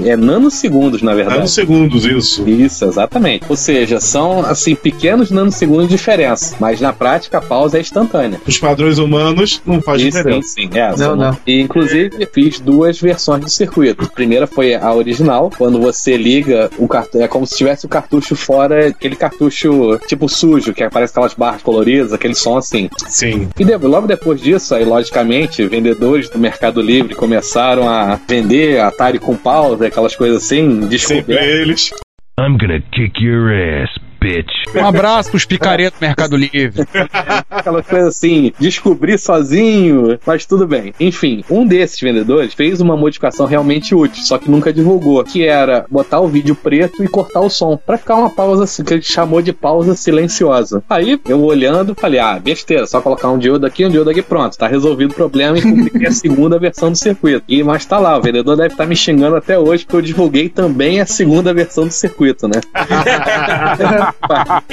[0.09, 1.37] é nanosegundos, na verdade.
[1.39, 2.49] Nanosegundos, isso.
[2.49, 3.45] Isso, exatamente.
[3.49, 8.41] Ou seja, são, assim, pequenos nanosegundos de diferença, mas na prática a pausa é instantânea.
[8.47, 10.49] Os padrões humanos não faz Isso, diferença.
[10.49, 10.79] Sim, sim.
[10.79, 11.37] É, Não, não.
[11.47, 14.05] E, inclusive, fiz duas versões do circuito.
[14.05, 17.23] A primeira foi a original, quando você liga o cartucho.
[17.23, 21.63] É como se tivesse o cartucho fora, aquele cartucho tipo sujo, que aparece aquelas barras
[21.63, 22.89] coloridas, aquele som assim.
[23.07, 23.49] Sim.
[23.59, 29.19] E de- logo depois disso, aí, logicamente, vendedores do Mercado Livre começaram a vender Atari
[29.19, 31.47] com pausa, aquelas coisas assim, Sempre descobertas.
[31.47, 31.91] eles.
[32.41, 34.53] I'm gonna kick your ass, bitch.
[34.75, 36.87] Um abraço pros picaretos do Mercado Livre.
[37.51, 40.93] Aquela coisa assim, descobrir sozinho, mas tudo bem.
[41.01, 45.87] Enfim, um desses vendedores fez uma modificação realmente útil, só que nunca divulgou, que era
[45.91, 49.03] botar o vídeo preto e cortar o som, pra ficar uma pausa assim, que ele
[49.03, 50.83] chamou de pausa silenciosa.
[50.89, 54.57] Aí, eu olhando, falei, ah, besteira, só colocar um diodo aqui, um diodo aqui, pronto,
[54.57, 57.45] tá resolvido o problema e publiquei a segunda versão do circuito.
[57.49, 60.49] E, mas tá lá, o vendedor deve estar me xingando até hoje, porque eu divulguei
[60.49, 62.61] também a segunda versão do circuito, né?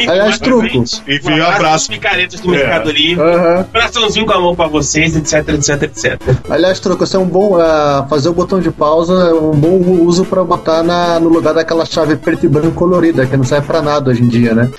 [0.08, 0.66] Aliás, truco.
[0.66, 1.90] Enfim, um Um abraço.
[1.90, 2.58] picaretas do É.
[2.58, 3.24] Mercado Livre.
[3.72, 6.22] Coraçãozinho com a mão pra vocês, etc, etc, etc.
[6.50, 7.58] Aliás, truco, isso é um bom.
[7.60, 11.54] ah, fazer o botão de pausa é um bom uso pra botar na, no lugar
[11.54, 14.70] daquela chave preto e branco colorida, que não serve pra nada hoje em dia, né?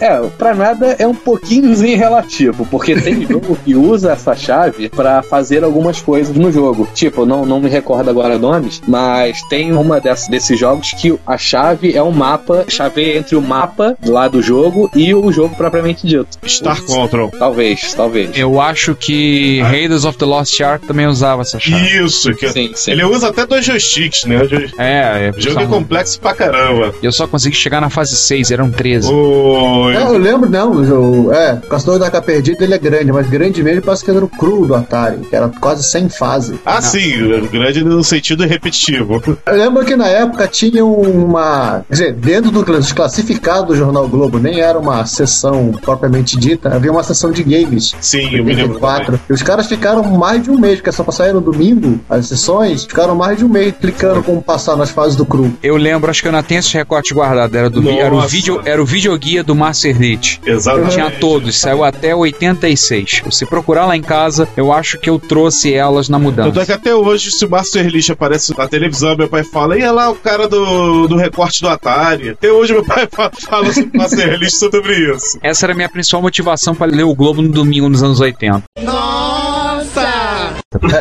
[0.00, 5.22] É, pra nada é um pouquinhozinho relativo, porque tem jogo que usa essa chave pra
[5.22, 6.88] fazer algumas coisas no jogo.
[6.94, 11.36] Tipo, não, não me recordo agora nomes, mas tem uma dessas, desses jogos que a
[11.38, 13.59] chave é um mapa, chave entre o mapa
[14.06, 16.38] lá do jogo e o jogo propriamente dito.
[16.46, 17.30] Star Control.
[17.30, 18.30] Talvez, talvez.
[18.34, 22.04] Eu acho que Raiders of the Lost Ark também usava essa chave.
[22.04, 22.92] Isso, que Sim, sim.
[22.92, 24.40] ele usa até dois joysticks, né?
[24.78, 26.94] É, é o jogo é complexo pra caramba.
[27.02, 29.12] Eu só consegui chegar na fase 6, eram 13.
[29.12, 29.96] Oi.
[29.96, 33.28] É, eu lembro, não, o, é, o Caçador da Arca Perdida ele é grande, mas
[33.28, 36.58] grande mesmo parece que era o cru do Atari, que era quase sem fase.
[36.64, 39.22] Ah, sim, grande no sentido repetitivo.
[39.46, 41.84] Eu lembro que na época tinha uma.
[41.88, 46.74] Quer dizer, dentro do dos classificados do Jornal Globo, nem era uma sessão propriamente dita,
[46.74, 47.94] havia uma sessão de games.
[48.00, 48.74] Sim, eu me lembro.
[48.74, 49.20] 84.
[49.28, 52.84] E os caras ficaram mais de um mês, porque só passaram no domingo as sessões,
[52.84, 55.52] ficaram mais de um mês clicando como passar nas fases do cru.
[55.62, 57.54] Eu lembro, acho que eu ainda tenho esse recorte guardado.
[57.56, 60.40] Era, do, era, o vídeo, era o videoguia do Master Elite.
[60.46, 60.92] Exatamente.
[60.92, 63.22] Tinha todos, saiu até 86.
[63.30, 66.66] Se procurar lá em casa, eu acho que eu trouxe elas na Tanto é mudança.
[66.66, 70.10] que até hoje, se o Master List aparece na televisão, meu pai fala, e lá
[70.10, 72.30] o cara do, do recorte do Atari.
[72.30, 75.38] Até hoje meu pai fa- fala sobre o Master List sobre isso.
[75.42, 78.62] Essa era a minha principal motivação para ler o Globo no domingo nos anos 80.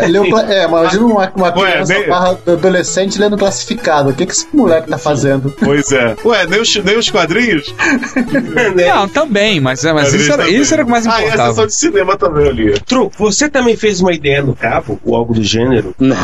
[0.02, 4.10] É, leu cla- é, imagina uma, uma Ué, criança nem- adolescente lendo classificado.
[4.10, 5.54] O que, que esse moleque tá fazendo?
[5.64, 6.16] Pois é.
[6.26, 7.72] Ué, nem os, nem os quadrinhos?
[8.76, 10.60] Não, também, mas, é, mas isso, era, também.
[10.60, 11.50] isso era o que mais Ah, e a importava.
[11.52, 12.80] sessão de cinema também ali.
[12.80, 15.94] Truco, você também fez uma ideia no cabo, ou algo do gênero?
[16.00, 16.16] Não,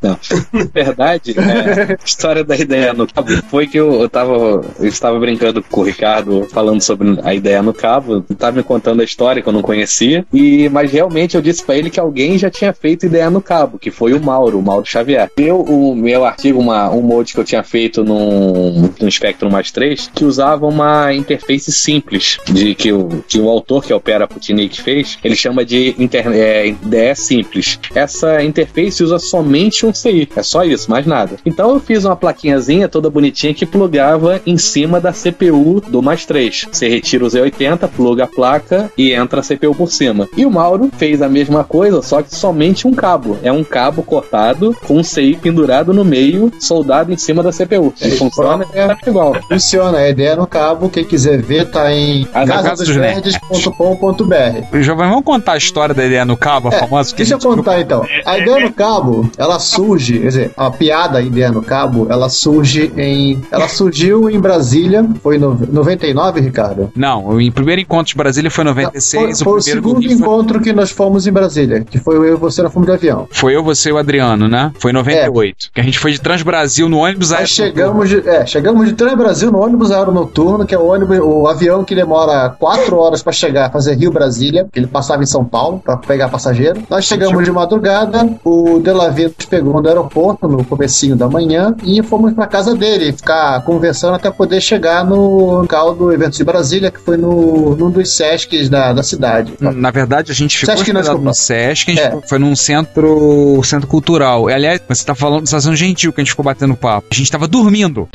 [0.00, 0.18] não.
[0.50, 4.64] Na verdade, é, a história da ideia no cabo foi que eu, eu tava.
[4.80, 8.24] Eu estava brincando com o Ricardo, falando sobre a ideia no cabo.
[8.30, 10.24] Ele tava me contando a história que eu não conhecia.
[10.32, 13.42] E, mas realmente eu disse pra ele que alguém já tinha feito feito ideia no
[13.42, 15.30] cabo, que foi o Mauro, o Mauro Xavier.
[15.36, 19.70] Eu, o meu artigo, uma, um molde que eu tinha feito num, num Spectrum mais
[19.70, 24.00] 3, que usava uma interface simples, de que o, que o autor, que é o
[24.00, 27.78] Pera Putnik, fez, ele chama de inter, é, simples.
[27.94, 31.36] Essa interface usa somente um CI, é só isso, mais nada.
[31.44, 36.24] Então eu fiz uma plaquinhazinha toda bonitinha que plugava em cima da CPU do mais
[36.24, 36.68] 3.
[36.70, 40.28] Você retira o Z80, pluga a placa e entra a CPU por cima.
[40.36, 43.36] E o Mauro fez a mesma coisa, só que somente um cabo.
[43.42, 47.92] É um cabo cortado com um CI pendurado no meio, soldado em cima da CPU.
[48.00, 49.34] Ele funciona é, tá igual.
[49.48, 53.36] Funciona, a ideia no cabo, quem quiser ver tá em Ah, na Casa dos Nerds.
[53.38, 54.80] casadosnerds.com.br.
[54.82, 57.38] Jovem, vamos contar a história da ideia no cabo, a É, famosa que deixa a
[57.38, 58.04] eu contar então.
[58.24, 62.92] A ideia no cabo, ela surge, quer dizer, a piada ideia no cabo, ela surge
[62.96, 63.40] em.
[63.50, 66.90] Ela surgiu em Brasília, foi em no- 99, Ricardo?
[66.94, 70.10] Não, o primeiro encontro de Brasília foi em 96, Foi, foi o o segundo Rio
[70.10, 72.92] foi, encontro que nós fomos em Brasília, que foi eu e você na fomos de
[72.94, 73.26] avião.
[73.30, 74.72] foi eu, você e o Adriano, né?
[74.78, 75.70] Foi em 98.
[75.72, 77.48] Que a gente foi de Transbrasil no ônibus Nós aéreo.
[77.54, 81.46] chegamos de, é, chegamos de Trem Brasil no ônibus aeronoturno, que é o ônibus, o
[81.46, 85.44] avião que demora quatro horas para chegar, fazer Rio Brasília, que ele passava em São
[85.44, 86.82] Paulo para pegar passageiro.
[86.90, 92.02] Nós chegamos de madrugada, o Delavia nos pegou no aeroporto no comecinho da manhã e
[92.02, 96.90] fomos para casa dele, ficar conversando até poder chegar no local do evento de Brasília,
[96.90, 99.52] que foi no, num dos Sescs da, da cidade.
[99.60, 102.28] Na verdade, a gente ficou Sesc no Sesc, a gente É.
[102.28, 104.48] foi num centro, centro cultural.
[104.48, 107.08] Aliás, você tá falando, você tá sendo gentil que a gente ficou batendo papo.
[107.10, 108.08] A gente tava dormindo.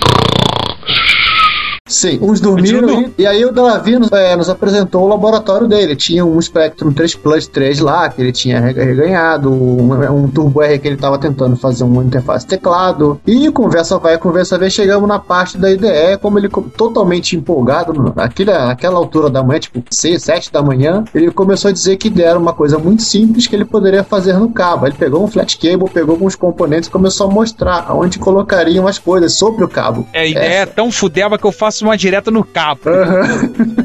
[1.89, 5.95] Sim, uns dormiram e, e aí o Delavino é, nos apresentou o laboratório dele.
[5.95, 10.61] Tinha um Spectrum 3 Plus 3 lá, que ele tinha rega- reganhado, um, um Turbo
[10.61, 13.19] R que ele estava tentando fazer uma interface teclado.
[13.25, 18.67] E conversa vai, conversa vem, chegamos na parte da IDE, como ele totalmente empolgado, naquela,
[18.67, 22.21] naquela altura da manhã, tipo 6, 7 da manhã, ele começou a dizer que IDE
[22.21, 24.85] era uma coisa muito simples que ele poderia fazer no cabo.
[24.85, 28.99] Ele pegou um flat cable, pegou alguns componentes e começou a mostrar aonde colocariam as
[28.99, 30.05] coisas sobre o cabo.
[30.13, 32.81] É, a ideia é tão fudeba que eu faço uma direta no cabo.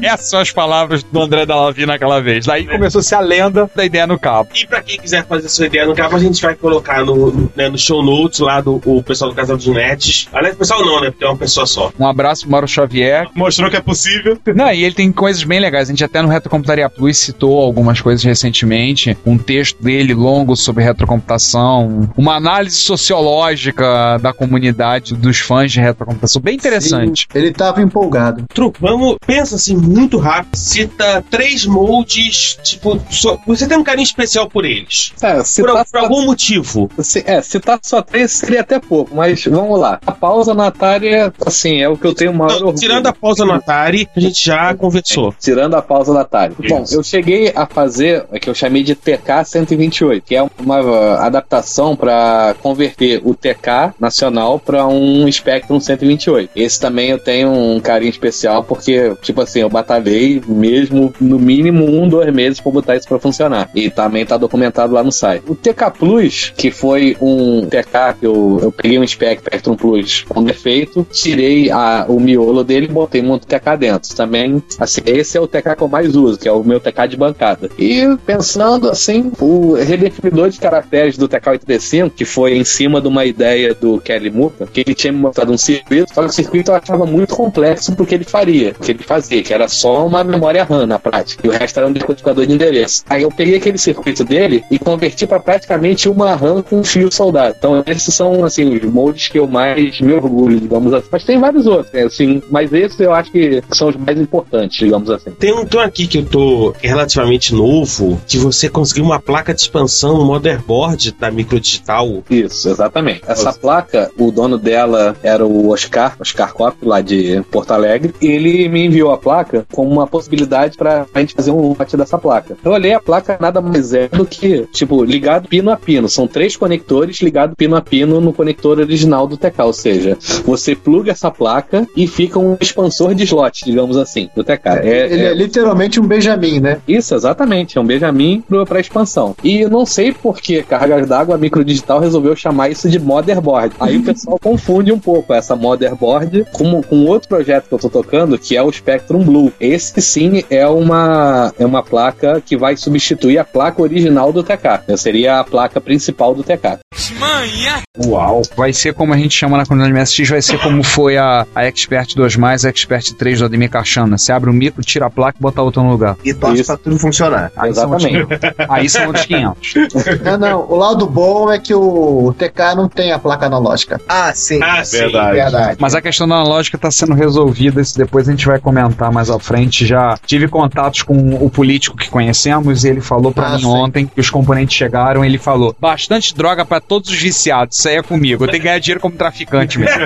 [0.01, 2.45] Essas são as palavras do André Dalavi naquela vez.
[2.45, 4.49] Daí começou-se a lenda da ideia no cabo.
[4.55, 7.69] E pra quem quiser fazer sua ideia no cabo, a gente vai colocar no, né,
[7.69, 10.27] no show notes lá do o pessoal do Casal dos Nets.
[10.31, 11.11] Aliás, o pessoal não, né?
[11.11, 11.91] Porque é uma pessoa só.
[11.99, 13.27] Um abraço pro Mauro Xavier.
[13.33, 14.37] Mostrou que é possível.
[14.53, 15.89] Não, e ele tem coisas bem legais.
[15.89, 19.17] A gente até no Retrocomputaria Plus citou algumas coisas recentemente.
[19.25, 22.09] Um texto dele longo sobre retrocomputação.
[22.15, 26.41] Uma análise sociológica da comunidade dos fãs de retrocomputação.
[26.41, 27.27] Bem interessante.
[27.33, 28.43] Ele estava empolgado.
[28.53, 30.55] Truco, vamos, pensa assim, muito rápido.
[30.55, 35.13] Cita três moldes, tipo, só- você tem um carinho especial por eles.
[35.21, 36.89] É, Por, por algum motivo.
[36.99, 39.99] se- é, citar só três seria até pouco, mas vamos lá.
[40.05, 43.13] A pausa na Atari, é, assim, é o que eu tenho maior Não, tirando a
[43.13, 45.33] pausa no Atari, a gente já conversou.
[45.39, 46.55] Tirando a pausa da Atari.
[46.67, 46.95] Bom, Isso.
[46.95, 51.13] eu cheguei a fazer o que eu chamei de TK 128, que é uma uh,
[51.19, 56.49] adaptação para converter o TK nacional para um Spectrum 128.
[56.55, 61.85] Esse também eu tenho um carinho especial porque, tipo assim, eu batalhei mesmo no mínimo
[61.85, 63.69] um, dois meses para botar isso para funcionar.
[63.75, 65.43] E também tá documentado lá no site.
[65.47, 70.43] O TK Plus, que foi um TK que eu, eu peguei um Spectrum Plus com
[70.43, 74.15] defeito, tirei a- o miolo dele e botei um outro TK dentro.
[74.15, 77.07] Também, assim, esse é o TK que eu mais uso, que é o meu TK
[77.09, 77.69] de bancada.
[77.77, 83.25] E pensando assim, o redefinidor de caracteres do TK-85, que foi em cima de uma
[83.25, 86.71] ideia do Kelly Muka, que ele tinha me mostrado um circuito, só que o circuito
[86.71, 87.64] eu achava muito complexo
[87.95, 90.99] pro que ele faria, o que ele fazia, que era só uma memória RAM na
[90.99, 93.03] prática, e o resto era um decodificador de endereço.
[93.09, 97.55] Aí eu peguei aquele circuito dele e converti para praticamente uma RAM com fio soldado.
[97.57, 101.07] Então esses são assim os moldes que eu mais me orgulho, digamos assim.
[101.11, 104.77] Mas tem vários outros, né, assim, mas esses eu acho que são os mais importantes,
[104.77, 105.31] digamos assim.
[105.31, 109.61] Tem um, um aqui que eu tô relativamente novo, que você conseguiu uma placa de
[109.61, 112.23] expansão, um motherboard da microdigital.
[112.29, 113.21] Isso, exatamente.
[113.27, 118.13] Essa placa, o dono dela era o Oscar, Oscar Cop, lá de Porto Alegre.
[118.21, 121.97] E ele me enviou a placa como uma possibilidade pra a gente fazer um lote
[121.97, 122.57] dessa placa.
[122.63, 126.09] Eu olhei a placa, nada mais é do que, tipo, ligado pino a pino.
[126.09, 129.61] São três conectores ligados pino a pino no conector original do TK.
[129.61, 134.43] Ou seja, você pluga essa placa e fica um expansor de slot, digamos assim, do
[134.43, 134.67] TK.
[134.83, 136.79] É, Ele é, literalmente um Benjamin, né?
[136.87, 137.77] isso, exatamente.
[137.77, 139.35] É um Benjamin para expansão.
[139.43, 143.75] E eu não sei por que cargas d'água microdigital resolveu chamar isso de motherboard.
[143.79, 147.89] Aí o pessoal confunde um pouco essa motherboard com, com outro projeto que eu tô
[147.89, 149.51] tocando, que é o Spectrum Blue.
[149.59, 154.95] Esse sim é uma, é uma placa que vai substituir a placa original do TK.
[154.97, 156.79] Seria a placa principal do TK.
[157.19, 157.81] Manha!
[158.05, 158.41] Uau!
[158.55, 161.65] Vai ser como a gente chama na comunidade MSX, vai ser como foi a, a
[161.65, 164.17] Expert 2, a Expert 3 do Ademir Cachana.
[164.17, 166.15] Você abre o micro, tira a placa e bota outra no lugar.
[166.23, 167.51] E torce pra tudo funcionar.
[167.57, 168.33] Aí são Exatamente.
[168.33, 169.73] outros- Aí são outros 500.
[170.23, 170.65] Não, não.
[170.69, 173.99] O lado bom é que o TK não tem a placa analógica.
[174.07, 174.59] Ah, sim.
[174.61, 174.97] Ah, sim.
[174.97, 175.33] Verdade.
[175.35, 175.77] Verdade.
[175.79, 179.29] Mas a questão da analógica está sendo resolvida, isso depois a gente vai comentar mais
[179.29, 179.85] à frente.
[179.85, 183.65] Já tive contatos com o político que conhecemos e ele falou pra Ah, mim sim.
[183.67, 185.23] ontem que os componentes chegaram.
[185.25, 188.43] Ele falou: bastante droga pra todos os viciados, isso aí é comigo.
[188.43, 189.95] Eu tenho que ganhar dinheiro como traficante mesmo.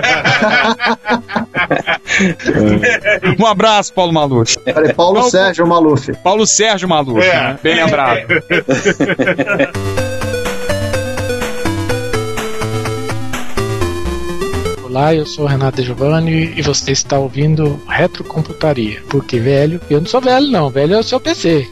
[3.40, 4.58] um abraço, Paulo Maluf.
[4.74, 6.12] Falei, Paulo Sérgio Maluf.
[6.24, 7.34] Paulo Sérgio Maluf, É.
[7.34, 7.60] né?
[7.62, 8.20] bem lembrado.
[14.90, 19.04] Olá, eu sou o Renato Giovanni e você está ouvindo Retrocomputaria.
[19.08, 21.70] Porque velho, eu não sou velho não, velho é o seu PC.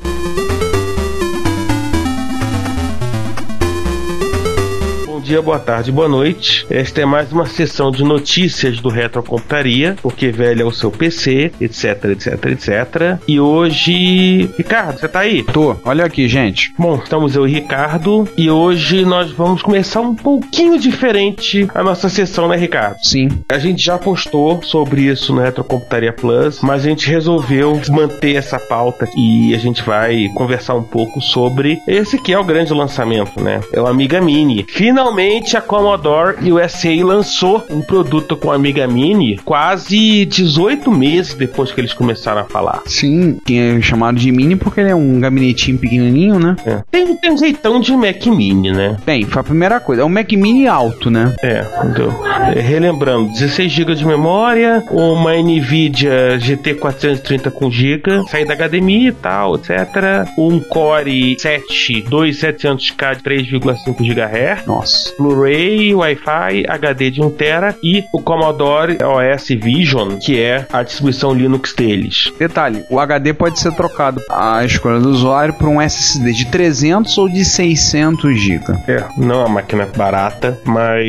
[5.28, 6.66] Dia, boa tarde, boa noite.
[6.70, 11.52] Esta é mais uma sessão de notícias do Retrocomputaria, porque velho é o seu PC,
[11.60, 13.20] etc, etc, etc.
[13.28, 15.44] E hoje, Ricardo, você tá aí?
[15.44, 16.74] Tô, olha aqui, gente.
[16.80, 22.08] Bom, estamos eu e Ricardo, e hoje nós vamos começar um pouquinho diferente a nossa
[22.08, 22.96] sessão, né, Ricardo?
[23.04, 23.28] Sim.
[23.50, 28.58] A gente já postou sobre isso no Retrocomputaria Plus, mas a gente resolveu manter essa
[28.58, 33.44] pauta e a gente vai conversar um pouco sobre esse que é o grande lançamento,
[33.44, 33.60] né?
[33.74, 34.66] É o Amiga Mini.
[34.70, 41.72] Finalmente a Commodore USA lançou um produto com o Amiga Mini quase 18 meses depois
[41.72, 42.84] que eles começaram a falar.
[42.86, 46.56] Sim, que é chamado de mini porque ele é um gabinetinho pequenininho, né?
[46.64, 46.84] É.
[46.92, 48.98] Tem, tem um jeitão de Mac Mini, né?
[49.04, 50.04] Bem, foi a primeira coisa.
[50.04, 51.34] É um Mac Mini alto, né?
[51.42, 52.14] É, entendeu?
[52.56, 59.12] É, relembrando, 16 GB de memória, uma Nvidia GT 430 com GB, saída HDMI e
[59.14, 60.28] tal, etc.
[60.38, 64.68] Um Core 7 2700K de 3,5 GHz.
[64.68, 65.07] Nossa.
[65.18, 71.74] Blu-ray, Wi-Fi, HD de 1TB e o Commodore OS Vision, que é a distribuição Linux
[71.74, 72.32] deles.
[72.38, 77.18] Detalhe, o HD pode ser trocado a escolha do usuário por um SSD de 300
[77.18, 78.66] ou de 600 GB.
[78.88, 81.08] É, não é uma máquina barata, mas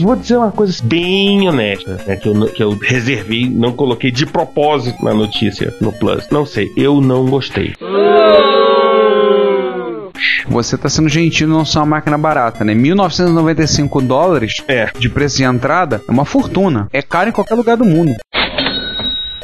[0.00, 4.26] vou dizer uma coisa bem honesta, né, que, eu, que eu reservei, não coloquei de
[4.26, 6.28] propósito na notícia no Plus.
[6.30, 7.74] Não sei, eu não gostei.
[10.50, 12.74] Você tá sendo gentil não só uma máquina barata, né?
[12.74, 16.88] 1995 dólares É, de preço de entrada é uma fortuna.
[16.92, 18.14] É caro em qualquer lugar do mundo.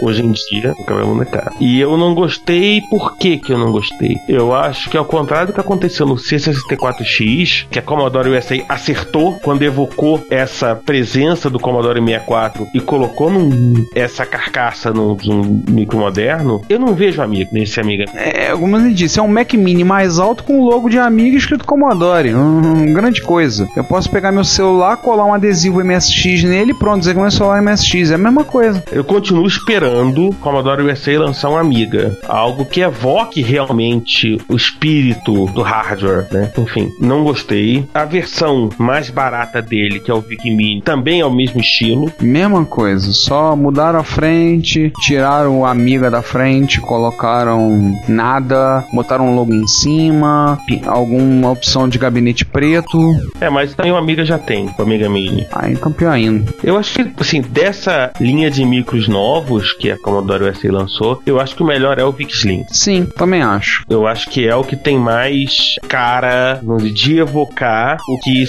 [0.01, 1.53] Hoje em dia, o cabelo é caro.
[1.61, 4.17] E eu não gostei, por que que eu não gostei?
[4.29, 9.39] Eu acho que ao contrário do que aconteceu no C64X, que a Commodore USA acertou
[9.43, 15.99] quando evocou essa presença do Commodore 64 e colocou num, essa carcaça num, num micro
[15.99, 18.05] moderno, eu não vejo amigo nesse amiga.
[18.15, 21.37] É, como eu disse, é um Mac Mini mais alto com o logo de Amiga
[21.37, 22.35] escrito Commodore.
[22.35, 23.67] Hum, grande coisa.
[23.77, 27.31] Eu posso pegar meu celular, colar um adesivo MSX nele e pronto, dizer que meu
[27.31, 28.11] celular é MSX.
[28.11, 28.83] É a mesma coisa.
[28.91, 35.47] Eu continuo esperando o Commodore USA lançar uma Amiga, algo que evoque realmente o espírito
[35.47, 36.53] do hardware, né?
[36.59, 37.87] Enfim, não gostei.
[37.95, 42.13] A versão mais barata dele, que é o Vic Mini, também é o mesmo estilo.
[42.21, 49.35] Mesma coisa, só mudaram a frente, tiraram o Amiga da frente, colocaram nada, botaram um
[49.35, 52.99] logo em cima, alguma opção de gabinete preto.
[53.41, 55.47] É, mas também o Amiga já tem, o Amiga Mini.
[55.53, 56.53] Aí então pior ainda.
[56.63, 61.41] Eu acho que, assim, dessa linha de micros novos que a Commodore USA lançou, eu
[61.41, 62.65] acho que o melhor é o Vic Slim.
[62.71, 63.85] Sim, também acho.
[63.89, 66.61] Eu acho que é o que tem mais cara
[66.93, 68.45] de evocar o que,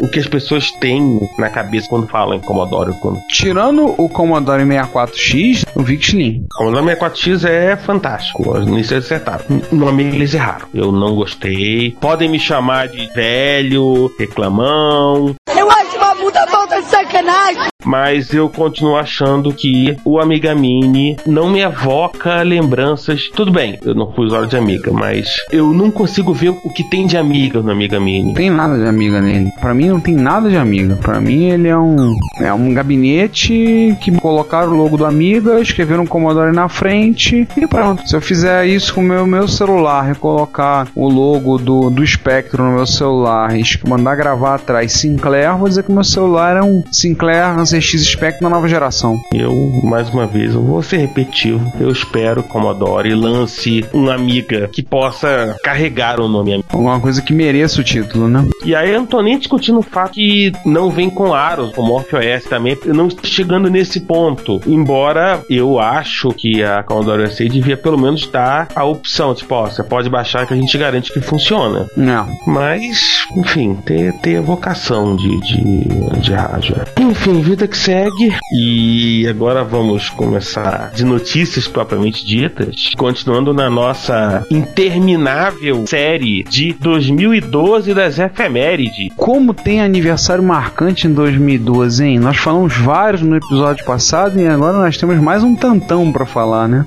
[0.00, 2.92] o que as pessoas têm na cabeça quando falam em Commodore.
[3.00, 3.18] Quando...
[3.30, 6.44] Tirando o Commodore 64X, o VIC Slim.
[6.44, 8.58] O Commodore 64X é fantástico.
[8.60, 9.44] Nisso eles acertaram.
[9.70, 10.66] No amigo eles erraram.
[10.74, 11.96] Eu não gostei.
[12.00, 15.34] Podem me chamar de velho, reclamão.
[15.56, 17.68] Eu acho uma puta falta de sacanagem.
[17.88, 23.30] Mas eu continuo achando que o Amiga Mini não me evoca lembranças.
[23.34, 26.84] Tudo bem, eu não fui usuário de Amiga, mas eu não consigo ver o que
[26.84, 28.34] tem de Amiga no Amiga Mini.
[28.34, 29.50] Tem nada de amiga nele.
[29.58, 30.96] Pra mim não tem nada de amiga.
[30.96, 36.06] Pra mim ele é um é um gabinete que colocaram o logo do Amiga, escreveram
[36.06, 38.06] Commodore na frente e pronto.
[38.08, 42.06] Se eu fizer isso com o meu, meu celular e colocar o logo do, do
[42.06, 46.62] Spectrum no meu celular e mandar gravar atrás Sinclair, vou dizer que meu celular é
[46.62, 49.20] um Sinclair ZX Spectrum na nova geração.
[49.32, 51.72] Eu, mais uma vez, eu vou ser repetitivo.
[51.78, 56.68] Eu espero que Commodore lance uma amiga que possa carregar o nome amiga.
[56.70, 58.44] Alguma coisa que mereça o título, né?
[58.64, 61.82] E aí eu não tô nem discutindo o fato que não vem com Aros, com
[61.82, 64.60] MorphOS também, eu não estou chegando nesse ponto.
[64.66, 69.66] Embora eu acho que a Commodore USA devia pelo menos dar a opção, tipo, ó,
[69.66, 71.86] você pode baixar que a gente garante que funciona.
[71.96, 72.28] Não.
[72.46, 76.76] Mas, enfim, ter, ter vocação de, de, de rádio.
[76.98, 78.36] Enfim, vida que segue.
[78.52, 82.92] E agora vamos começar de notícias propriamente ditas.
[82.96, 89.12] Continuando na nossa interminável série de 2012 das efemérides.
[89.16, 92.18] Como tem aniversário marcante em 2012, hein?
[92.20, 96.68] Nós falamos vários no episódio passado e agora nós temos mais um tantão pra falar,
[96.68, 96.86] né?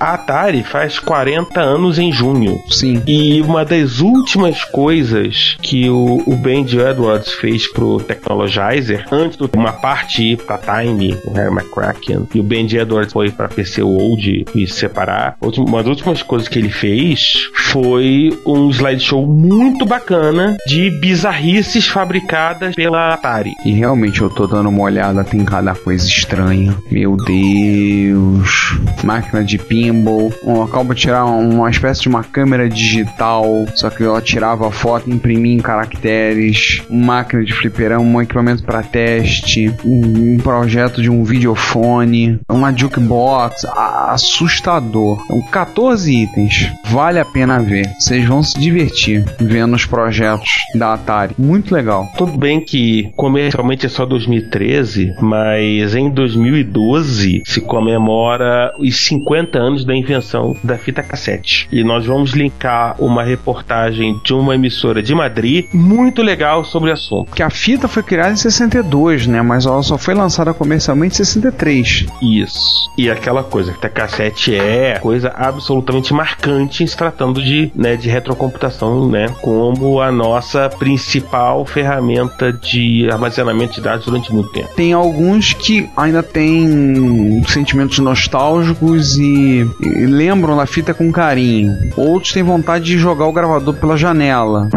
[0.00, 2.60] A Atari faz 40 anos em junho.
[2.68, 3.02] Sim.
[3.06, 9.72] E uma das últimas coisas que o, o Edwards fez pro Technologizer, antes de uma
[9.72, 14.44] parte ir pra Time, o Harry McCracken, e o Benji Edwards foi pra PC World
[14.54, 20.56] e se separar, uma das últimas coisas que ele fez foi um slideshow muito bacana
[20.66, 23.52] de bizarrices fabricadas pela Atari.
[23.64, 26.76] E realmente eu tô dando uma olhada, tem cada coisa estranha.
[26.90, 28.78] Meu Deus.
[29.02, 30.17] Máquina de pinball.
[30.44, 33.44] Um acabo de tirar uma espécie de uma câmera digital,
[33.74, 36.82] só que ela tirava foto imprimia em caracteres.
[36.90, 39.72] Máquina de fliperão, um equipamento para teste.
[39.84, 42.40] Um, um projeto de um videofone.
[42.48, 43.64] Uma jukebox.
[43.64, 45.24] Assustador.
[45.26, 46.72] São 14 itens.
[46.84, 47.88] Vale a pena ver.
[47.98, 51.34] Vocês vão se divertir vendo os projetos da Atari.
[51.38, 52.08] Muito legal.
[52.16, 59.84] Tudo bem que comercialmente é só 2013, mas em 2012 se comemora os 50 anos
[59.84, 61.68] da invenção da fita cassete.
[61.70, 66.92] E nós vamos linkar uma reportagem de uma emissora de Madrid muito legal sobre o
[66.92, 67.32] assunto.
[67.32, 69.42] Que a fita foi criada em 62, né?
[69.42, 72.06] Mas ela só foi lançada comercialmente em 63.
[72.22, 72.90] Isso.
[72.96, 78.08] E aquela coisa, fita cassete é coisa absolutamente marcante em se tratando de, né, de
[78.08, 84.68] retrocomputação, né, como a nossa principal ferramenta de armazenamento de dados durante muito tempo.
[84.74, 91.76] Tem alguns que ainda têm sentimentos nostálgicos e, e lembram da fita com carinho.
[91.96, 94.68] Outros têm vontade de jogar o gravador pela janela.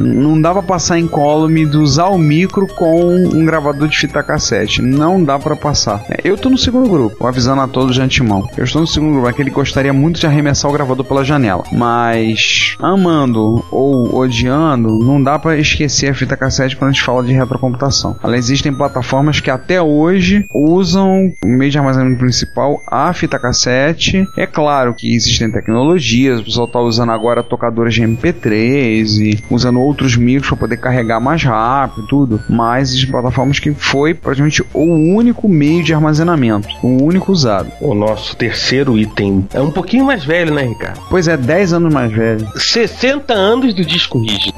[0.00, 4.22] Não dá pra passar em column de usar o micro com um gravador de fita
[4.22, 4.82] cassete.
[4.82, 6.04] Não dá pra passar.
[6.10, 8.48] É, Eu tô no segundo grupo, avisando a todos de antemão.
[8.56, 11.64] Eu estou no segundo grupo, aquele que gostaria muito de arremessar o gravador pela janela.
[11.72, 17.22] Mas amando ou odiando, não dá pra esquecer a fita cassete quando a gente fala
[17.22, 18.16] de retrocomputação.
[18.22, 24.26] Ela existem plataformas que até hoje usam o meio de armazenamento principal a fita cassete.
[24.36, 29.80] É claro que existem tecnologias, o pessoal tá usando agora tocadores de MP3 e usando
[29.84, 32.40] outros micros para poder carregar mais rápido, tudo.
[32.48, 37.70] Mas existem plataformas que foi praticamente o único meio de armazenamento, o único usado.
[37.80, 41.00] O nosso terceiro item é um pouquinho mais velho, né, Ricardo?
[41.08, 42.46] Pois é, 10 anos mais velho.
[42.56, 44.54] 60 anos do disco rígido.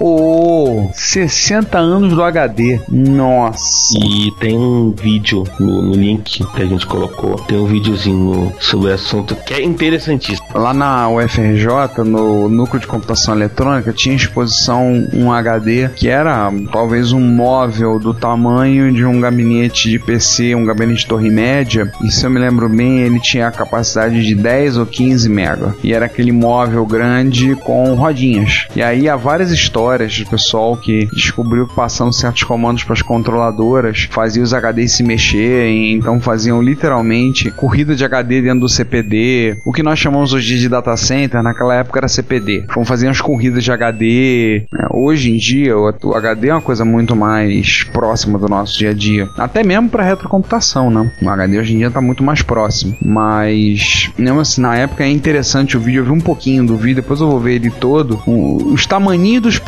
[0.00, 2.80] Oh, 60 anos do HD.
[2.88, 3.98] Nossa.
[3.98, 7.34] E tem um vídeo no, no link que a gente colocou.
[7.34, 10.46] Tem um videozinho sobre o assunto que é interessantíssimo.
[10.54, 17.10] Lá na UFRJ, no Núcleo de Computação Eletrônica, tinha exposição um HD que era talvez
[17.10, 21.90] um móvel do tamanho de um gabinete de PC, um gabinete de torre média.
[22.04, 25.74] E se eu me lembro bem, ele tinha a capacidade de 10 ou 15 mega.
[25.82, 28.68] E era aquele móvel grande com rodinhas.
[28.76, 33.02] E aí há várias histórias de pessoal que descobriu que passando certos comandos para as
[33.02, 38.68] controladoras fazia os HDs se mexer, e então faziam literalmente corrida de HD dentro do
[38.68, 42.64] CPD, o que nós chamamos hoje de data center, naquela época era CPD.
[42.64, 44.66] Então faziam as corridas de HD.
[44.72, 44.86] né?
[44.90, 48.94] Hoje em dia o HD é uma coisa muito mais próxima do nosso dia a
[48.94, 51.10] dia, até mesmo para retrocomputação, né?
[51.22, 55.10] O HD hoje em dia está muito mais próximo, mas mesmo assim, na época é
[55.10, 58.20] interessante o vídeo, eu vi um pouquinho do vídeo, depois eu vou ver ele todo,
[58.26, 59.58] os tamanhinhos dos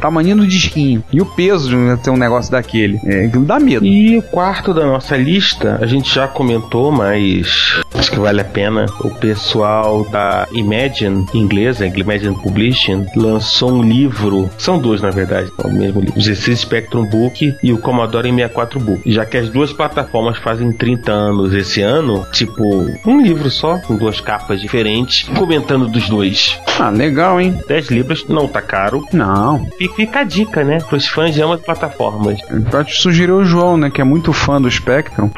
[0.00, 3.00] tamanho do disquinho e o peso de ter um negócio daquele.
[3.04, 3.84] É, dá medo.
[3.84, 8.44] E o quarto da nossa lista, a gente já comentou, mas acho que vale a
[8.44, 8.86] pena.
[9.00, 14.50] O pessoal da Imagine, inglesa, Imagine Publishing, lançou um livro.
[14.58, 16.18] São dois, na verdade, é o mesmo livro.
[16.18, 19.02] O Z6 Spectrum Book e o Commodore 64 Book.
[19.10, 22.62] Já que as duas plataformas fazem 30 anos esse ano, tipo,
[23.06, 26.58] um livro só, com duas capas diferentes, comentando dos dois.
[26.78, 27.58] Ah, legal, hein?
[27.68, 29.04] 10 libras não tá caro.
[29.12, 29.39] Não.
[29.78, 30.78] Fica, fica a dica, né?
[30.88, 32.40] Pros fãs de ambas plataformas.
[32.70, 35.30] Pra te sugerir o João, né, que é muito fã do Spectrum.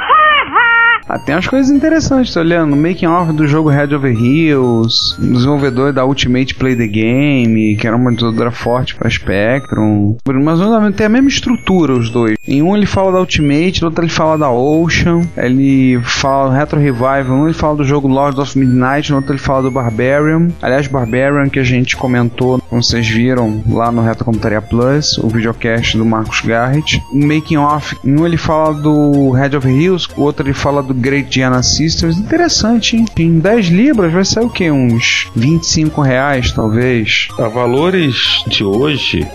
[1.09, 2.74] Ah, tem umas coisas interessantes, tô olhando.
[2.74, 7.94] Making off do jogo Head Over Heels, desenvolvedor da Ultimate Play the Game, que era
[7.94, 10.16] uma desenvolvedora forte pra Spectrum.
[10.26, 12.38] Mas não, tem a mesma estrutura os dois.
[12.48, 16.57] Em um ele fala da Ultimate, no outro ele fala da Ocean, ele fala do
[16.57, 19.70] Retro Revival, um ele fala do jogo Lords of Midnight, no outro ele fala do
[19.70, 20.48] Barbarian.
[20.62, 25.28] Aliás, Barbarian que a gente comentou, como vocês viram lá no Retro Computaria Plus, o
[25.28, 27.04] videocast do Marcos Garrett.
[27.12, 30.94] O Making Off, um ele fala do Head of Hills, o outro ele fala do
[30.94, 32.16] Great Gianna Sisters.
[32.16, 33.04] Interessante, hein?
[33.18, 34.70] Em 10 libras vai sair o quê?
[34.70, 37.28] Uns 25 reais, talvez.
[37.38, 39.28] A valores de hoje,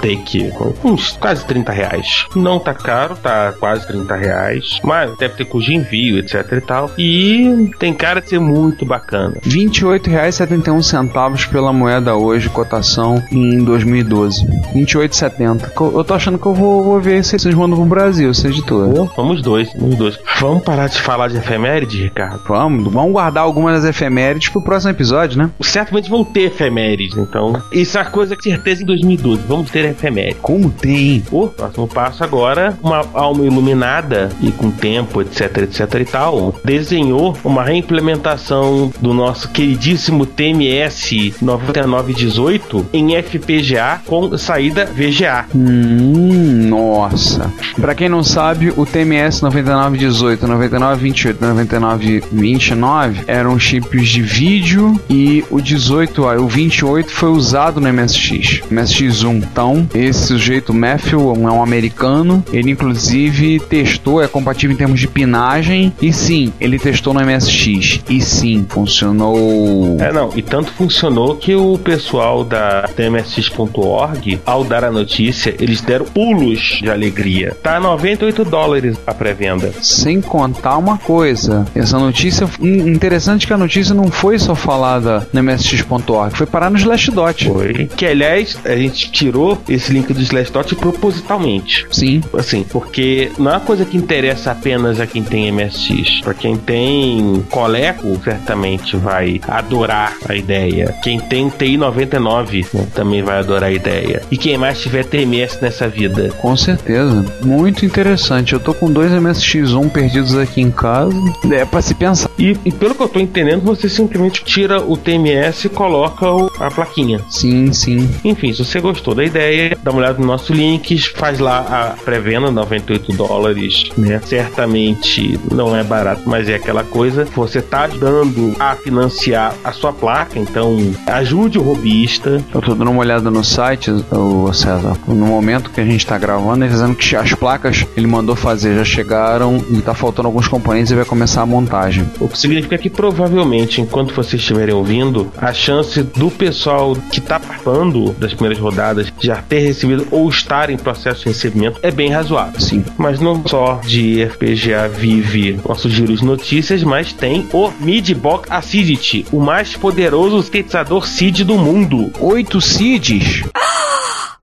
[0.00, 0.52] take
[0.84, 2.26] uns quase 30 reais.
[2.36, 6.60] Não tá caro, tá quase 30 reais, mas deve ter custo de envio, etc e
[6.60, 6.90] tal.
[6.96, 9.34] E tem cara de ser muito bacana.
[9.42, 12.83] R$ 28,71 pela moeda hoje, cotação
[13.30, 14.44] em 2012.
[14.44, 15.92] R$ 28,70.
[15.94, 18.92] Eu tô achando que eu vou, vou ver se vocês mandam pro Brasil, esse editor.
[18.92, 20.18] Pô, vamos dois, vamos dois.
[20.40, 22.40] Vamos parar de falar de efeméride, Ricardo?
[22.46, 25.50] Vamos, vamos guardar algumas das efemérides pro próximo episódio, né?
[25.60, 27.60] Certamente vão ter efemérides, então.
[27.72, 29.42] Isso é uma coisa que certeza em 2012.
[29.48, 30.36] Vamos ter efeméride.
[30.40, 31.22] Como tem?
[31.30, 37.36] O próximo passo agora, uma alma iluminada e com tempo, etc, etc e tal, desenhou
[37.44, 45.46] uma reimplementação do nosso queridíssimo TMS 9918 em FPGA com saída VGA.
[45.54, 47.52] Hum, nossa.
[47.80, 55.60] Pra quem não sabe, o TMS 9918, 9928, 9929 eram chips de vídeo e o
[55.60, 59.36] 18, o 28 foi usado no MSX, MSX1.
[59.36, 65.08] Então, esse sujeito Matthew é um americano, ele inclusive testou, é compatível em termos de
[65.08, 69.96] pinagem e sim, ele testou no MSX e sim, funcionou.
[70.00, 75.54] É, não, e tanto funcionou que o pessoal da na tmsx.org, ao dar a notícia,
[75.60, 77.56] eles deram pulos de alegria.
[77.62, 79.72] Tá 98 dólares a pré-venda.
[79.82, 85.26] Sem contar uma coisa, essa notícia hum, interessante que a notícia não foi só falada
[85.32, 87.48] no msx.org, foi parar no Slashdot.
[87.48, 87.86] Foi.
[87.96, 91.86] Que aliás, a gente tirou esse link do Slashdot propositalmente.
[91.90, 92.22] Sim.
[92.36, 96.20] Assim, porque não é uma coisa que interessa apenas a quem tem MSX.
[96.22, 100.94] Pra quem tem Coleco, certamente vai adorar a ideia.
[101.02, 102.86] Quem tem TI-99 né?
[102.94, 104.22] Também vai adorar a ideia.
[104.30, 106.30] E quem mais tiver TMS nessa vida.
[106.38, 107.24] Com certeza.
[107.42, 108.52] Muito interessante.
[108.52, 111.14] Eu tô com dois MSX1 perdidos aqui em casa.
[111.50, 112.30] É pra se pensar.
[112.38, 116.50] E, e pelo que eu tô entendendo, você simplesmente tira o TMS e coloca o,
[116.58, 117.20] a plaquinha.
[117.28, 118.08] Sim, sim.
[118.24, 122.04] Enfim, se você gostou da ideia, dá uma olhada no nosso link, faz lá a
[122.04, 124.20] pré-venda, 98 dólares, né?
[124.24, 127.24] Certamente não é barato, mas é aquela coisa.
[127.24, 130.76] Você tá dando a financiar a sua placa, então
[131.06, 134.96] ajude o robista eu tô dando uma olhada no site, o César.
[135.06, 138.76] No momento que a gente tá gravando, ele dizendo que as placas ele mandou fazer
[138.76, 142.08] já chegaram e tá faltando alguns componentes e vai começar a montagem.
[142.20, 147.38] O que significa que provavelmente, enquanto vocês estiverem ouvindo, a chance do pessoal que tá
[147.38, 152.10] participando das primeiras rodadas já ter recebido ou estar em processo de recebimento é bem
[152.10, 152.60] razoável.
[152.60, 152.84] Sim.
[152.96, 159.26] Mas não só de FPGA vive nosso giro de notícias, mas tem o Midbox Acidity,
[159.32, 162.10] o mais poderoso sintetizador SID do mundo.
[162.26, 163.44] Oito SIDs?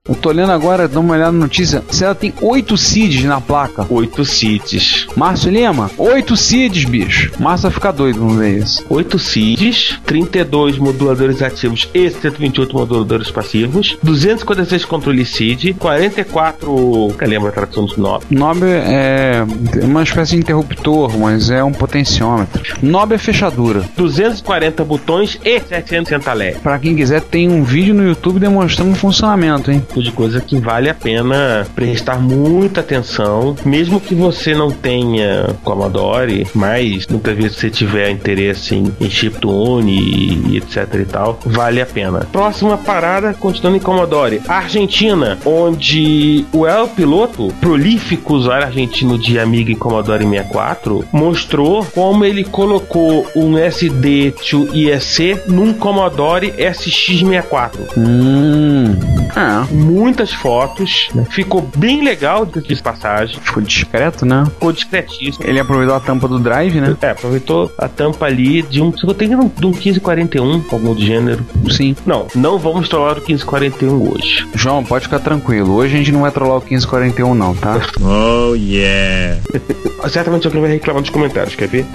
[0.08, 1.80] Eu tô olhando agora, dá uma olhada na notícia.
[1.88, 3.86] Se ela tem oito CIDs na placa.
[3.88, 5.06] Oito CIDs.
[5.14, 7.30] Márcio Lima, oito CIDs, bicho.
[7.38, 8.84] Márcio vai ficar doido não ver isso.
[8.90, 17.14] Oito CIDs, 32 moduladores ativos e 128 moduladores passivos, 256 controles CID, 44.
[17.16, 18.24] Que lembra a tradução do NOB?
[18.28, 19.44] NOB é
[19.84, 22.60] uma espécie de interruptor, mas é um potenciômetro.
[22.82, 23.84] NOB é fechadura.
[23.96, 26.58] 240 botões e 760 LED.
[26.58, 29.80] Pra quem quiser, tem um vídeo no YouTube demonstrando o funcionamento, hein?
[29.92, 35.54] Tipo de coisa que vale a pena prestar muita atenção, mesmo que você não tenha
[35.62, 41.38] Commodore, mas muitas vezes você tiver interesse em, em chiptune e, e etc e tal,
[41.44, 42.26] vale a pena.
[42.32, 49.72] Próxima parada, continuando em Commodore, Argentina, onde o El Piloto, prolífico usuário argentino de Amiga
[49.72, 57.98] e Commodore 64, mostrou como ele colocou um SD to IEC num Commodore SX64.
[57.98, 58.96] Hum.
[59.34, 63.38] Ah, muitas fotos, ficou bem legal de passagem.
[63.40, 64.44] Ficou discreto, né?
[64.46, 65.44] Ficou discretíssimo.
[65.46, 66.96] Ele aproveitou a tampa do drive, né?
[67.00, 68.96] É, aproveitou a tampa ali de um.
[68.96, 71.44] Se eu tenho de um 1541, algum do gênero.
[71.70, 71.96] Sim.
[72.06, 74.46] Não, não vamos trollar o 1541 hoje.
[74.54, 75.74] João, pode ficar tranquilo.
[75.74, 77.80] Hoje a gente não vai trollar o 1541, não, tá?
[78.02, 79.40] Oh, yeah.
[80.08, 81.86] certamente alguém vai reclamar nos comentários, quer ver?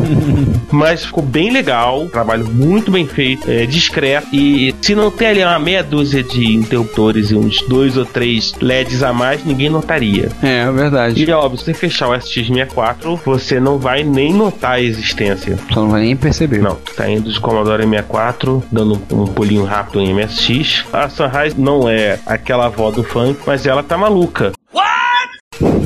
[0.70, 4.28] Mas ficou bem legal, trabalho muito bem feito, é, discreto.
[4.32, 8.54] E se não tem ali uma meia dúzia de interruptores e uns dois ou três
[8.60, 10.28] LEDs a mais, ninguém notaria.
[10.42, 11.22] É, é verdade.
[11.22, 15.56] E óbvio, se você fechar o SX64, você não vai nem notar a existência.
[15.56, 16.58] Você não vai nem perceber.
[16.58, 20.84] Não, saindo de Commodore 64, dando um pulinho rápido em MSX.
[20.92, 24.52] A Sunrise não é aquela avó do funk, mas ela tá maluca.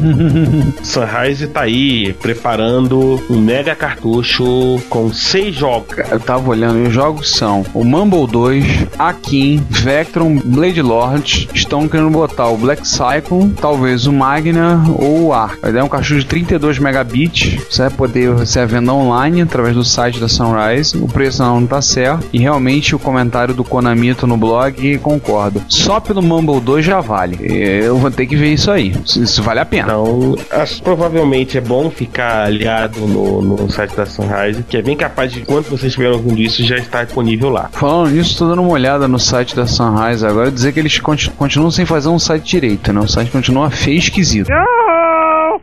[0.83, 5.97] Sunrise tá aí preparando um mega cartucho com seis jogos.
[6.11, 8.65] Eu tava olhando e os jogos são o Mumble 2,
[8.99, 11.49] Akin, Vectron, Blade Lord.
[11.55, 15.59] Estão querendo botar o Black Cycle, talvez o Magna ou o Arc.
[15.63, 17.63] A ideia é um cartucho de 32 megabits.
[17.71, 20.97] Você vai poder você vai online através do site da Sunrise.
[20.97, 22.27] O preço não tá certo.
[22.33, 25.63] E realmente o comentário do Konamito no blog concordo.
[25.69, 27.39] Só pelo Mumble 2 já vale.
[27.41, 28.95] Eu vou ter que ver isso aí.
[29.05, 29.94] Isso vale a pena.
[29.95, 34.83] Então, acho que provavelmente é bom ficar aliado no, no site da Sunrise, que é
[34.83, 37.69] bem capaz de, quando vocês estiverem ouvindo isso, já está disponível lá.
[37.73, 41.31] Falando nisso, tô dando uma olhada no site da Sunrise agora, dizer que eles conti-
[41.31, 43.01] continuam sem fazer um site direito, né?
[43.01, 44.51] O site continua feio e esquisito.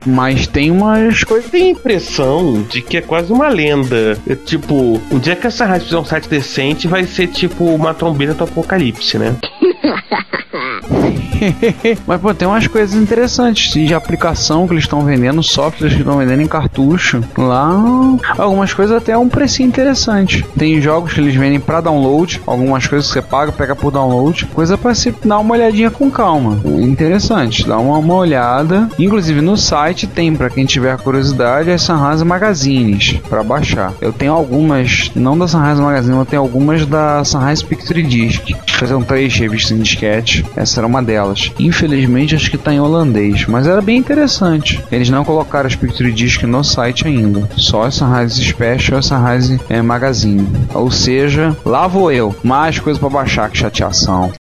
[0.05, 1.51] Mas tem umas coisas.
[1.51, 4.17] Tem a impressão de que é quase uma lenda.
[4.25, 7.93] É tipo, o dia que a Sunrise fizer um site decente, vai ser tipo uma
[7.93, 9.35] trombeta do apocalipse, né?
[12.05, 16.17] Mas, pô, tem umas coisas interessantes de aplicação que eles estão vendendo, softwares que estão
[16.17, 17.23] vendendo em cartucho.
[17.37, 17.71] Lá,
[18.37, 20.45] algumas coisas até a um precinho interessante.
[20.57, 24.45] Tem jogos que eles vendem pra download, algumas coisas que você paga, pega por download.
[24.53, 26.59] Coisa pra se dar uma olhadinha com calma.
[26.65, 28.87] Interessante, dá uma, uma olhada.
[28.99, 33.93] Inclusive no site tem, pra quem tiver curiosidade, as Sunrise Magazines pra baixar.
[34.01, 38.51] Eu tenho algumas, não da Sunrise Magazine, eu tenho algumas da Sunrise Picture Disc.
[38.87, 40.45] São três revistas em disquete.
[40.55, 41.51] Essa era uma delas.
[41.59, 44.83] Infelizmente, acho que tá em holandês, mas era bem interessante.
[44.91, 47.47] Eles não colocaram as Picture Disc no site ainda.
[47.55, 50.47] Só essa Sunrise Special e essa Sunrise é, Magazine.
[50.73, 52.35] Ou seja, lá vou eu.
[52.43, 54.31] Mais coisa pra baixar, que chateação.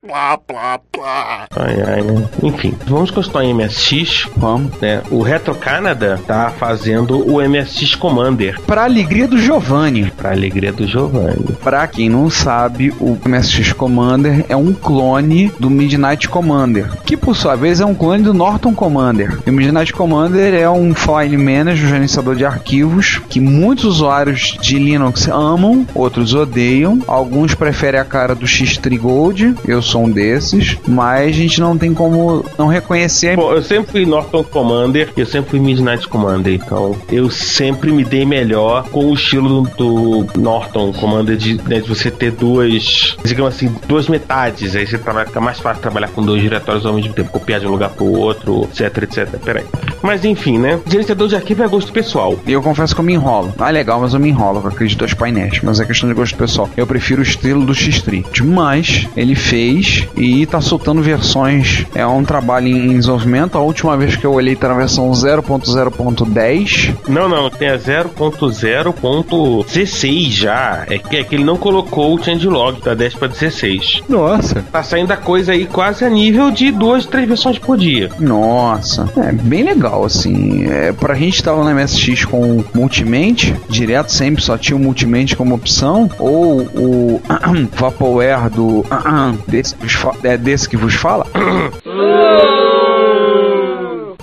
[1.57, 2.29] Ai, ai, né?
[2.43, 4.29] Enfim, vamos continuar em MSX.
[4.37, 4.79] Vamos.
[4.81, 5.03] Né?
[5.11, 8.61] O Retro Canada tá fazendo o MSX Commander.
[8.63, 10.11] Pra alegria do Giovanni.
[10.11, 11.57] Pra alegria do Giovanni.
[11.63, 17.37] Pra quem não sabe, o MSX Commander é um clone do Midnight Commander, que por
[17.37, 19.39] sua vez é um clone do Norton Commander.
[19.47, 24.57] E o Midnight Commander é um file manager, um gerenciador de arquivos, que muitos usuários
[24.61, 27.01] de Linux amam, outros odeiam.
[27.07, 31.77] Alguns preferem a cara do X3 Gold, eu sou um desses, mas a gente não
[31.77, 33.37] tem como não reconhecer.
[33.37, 38.05] Bom, eu sempre fui Norton Commander eu sempre fui Midnight Commander, então eu sempre me
[38.05, 43.55] dei melhor com o estilo do, Norton Commander de, né, de você ter duas, digamos
[43.55, 44.75] assim, duas metades.
[44.75, 47.67] Aí você trabalha, fica mais fácil trabalhar com dois diretórios ao mesmo tempo, copiar de
[47.67, 49.39] um lugar pro outro, etc, etc.
[49.43, 49.65] Peraí.
[50.03, 50.81] Mas enfim, né?
[50.87, 52.37] Gerenciador de arquivo é gosto pessoal.
[52.47, 53.55] E eu confesso que eu me enrolo.
[53.59, 55.61] Ah, legal, mas eu me enrolo com aqueles dois painéis.
[55.63, 56.71] Mas é questão de gosto pessoal.
[56.77, 58.45] Eu prefiro o estilo do X3.
[58.45, 61.85] Mas ele fez e tá soltando versões.
[61.95, 63.59] É um trabalho em desenvolvimento.
[63.59, 66.95] A última vez que eu olhei tá na versão 0.0.10.
[67.09, 70.85] Não, não, tem a 0.0.16 já.
[70.89, 74.03] É que, é que ele não colocou o changelog da 10 para 16.
[74.09, 74.63] Nossa.
[74.73, 78.11] Tá saindo a coisa aí quase a nível de duas, três versões por dia.
[78.19, 80.67] Nossa, é bem legal assim.
[80.67, 85.55] É, pra gente tava no MSX com Multimente, direto sempre só tinha o Multimente como
[85.55, 87.23] opção, ou o
[87.79, 88.85] Vaporware do
[89.47, 89.77] desse,
[90.25, 91.25] é, desse que vos fala.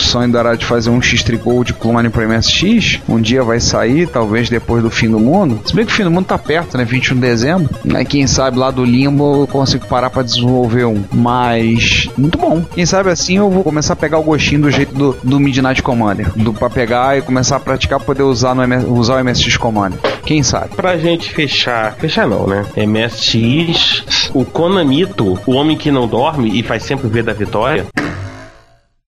[0.07, 3.01] sonho dará de fazer um X Gold clone para MSX.
[3.07, 5.59] Um dia vai sair, talvez depois do fim do mundo.
[5.65, 6.85] Se bem que o fim do mundo tá perto, né?
[6.85, 7.69] 21 de dezembro.
[7.93, 11.03] Aí quem sabe lá do limbo eu consigo parar para desenvolver um.
[11.11, 12.63] Mas muito bom.
[12.73, 15.83] Quem sabe assim eu vou começar a pegar o gostinho do jeito do, do Midnight
[15.83, 16.31] Commander.
[16.35, 19.99] Do, pra pegar e começar a praticar poder usar, no usar o MSX Commander.
[20.25, 20.75] Quem sabe?
[20.75, 22.65] Pra gente fechar, fechar não, né?
[22.75, 27.85] MSX, o Konamito, o homem que não dorme e faz sempre ver da vitória.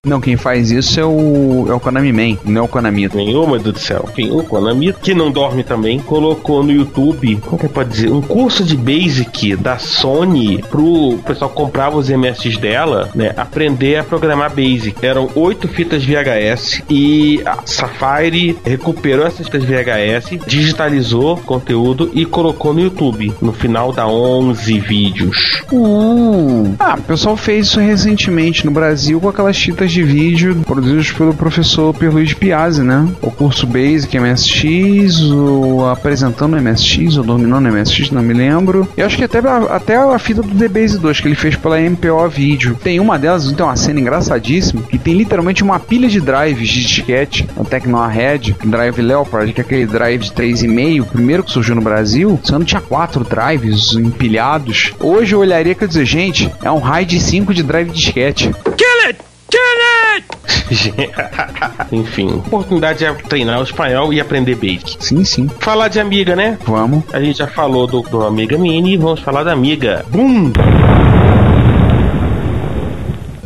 [0.06, 3.18] Não, quem faz isso é o, é o Konami Man, não é o Konamito.
[3.18, 4.08] Nenhum, meu Deus do céu.
[4.10, 8.22] Enfim, o Konami, que não dorme também, colocou no YouTube, como que pode dizer, um
[8.22, 14.02] curso de Basic da Sony pro pessoal que comprava os MSX dela, né, aprender a
[14.02, 15.04] programar Basic.
[15.04, 22.24] Eram oito fitas VHS e a Safari recuperou essas fitas VHS, digitalizou o conteúdo e
[22.24, 23.34] colocou no YouTube.
[23.42, 25.62] No final dá 11 vídeos.
[25.70, 26.74] Hum.
[26.78, 31.10] Ah, o pessoal fez isso recentemente no Brasil com aquelas fitas aulas de vídeo produzidos
[31.12, 33.06] pelo professor Pierluigi Piazzi, né?
[33.20, 38.88] O curso Basic MSX, o apresentando MSX, ou dominando MSX, não me lembro.
[38.96, 42.28] E acho que até, até a fita do DBase 2 que ele fez pela MPO
[42.28, 42.78] Vídeo.
[42.82, 46.82] Tem uma delas, tem uma cena engraçadíssima, que tem literalmente uma pilha de drives de
[46.82, 51.74] disquete, a Tecnohead, Drive Leopard, que é aquele drive de 3,5, o primeiro que surgiu
[51.74, 54.92] no Brasil, sendo tinha quatro drives empilhados.
[55.00, 58.50] Hoje eu olharia e dizer, gente, é um RAID 5 de drive disquete.
[58.76, 58.89] Kill
[61.90, 64.96] Enfim, oportunidade é treinar o espanhol e aprender basic.
[65.00, 65.50] Sim, sim.
[65.58, 66.58] Falar de amiga, né?
[66.64, 67.04] Vamos.
[67.12, 70.52] A gente já falou do, do Amiga Mini, vamos falar da Amiga Boom!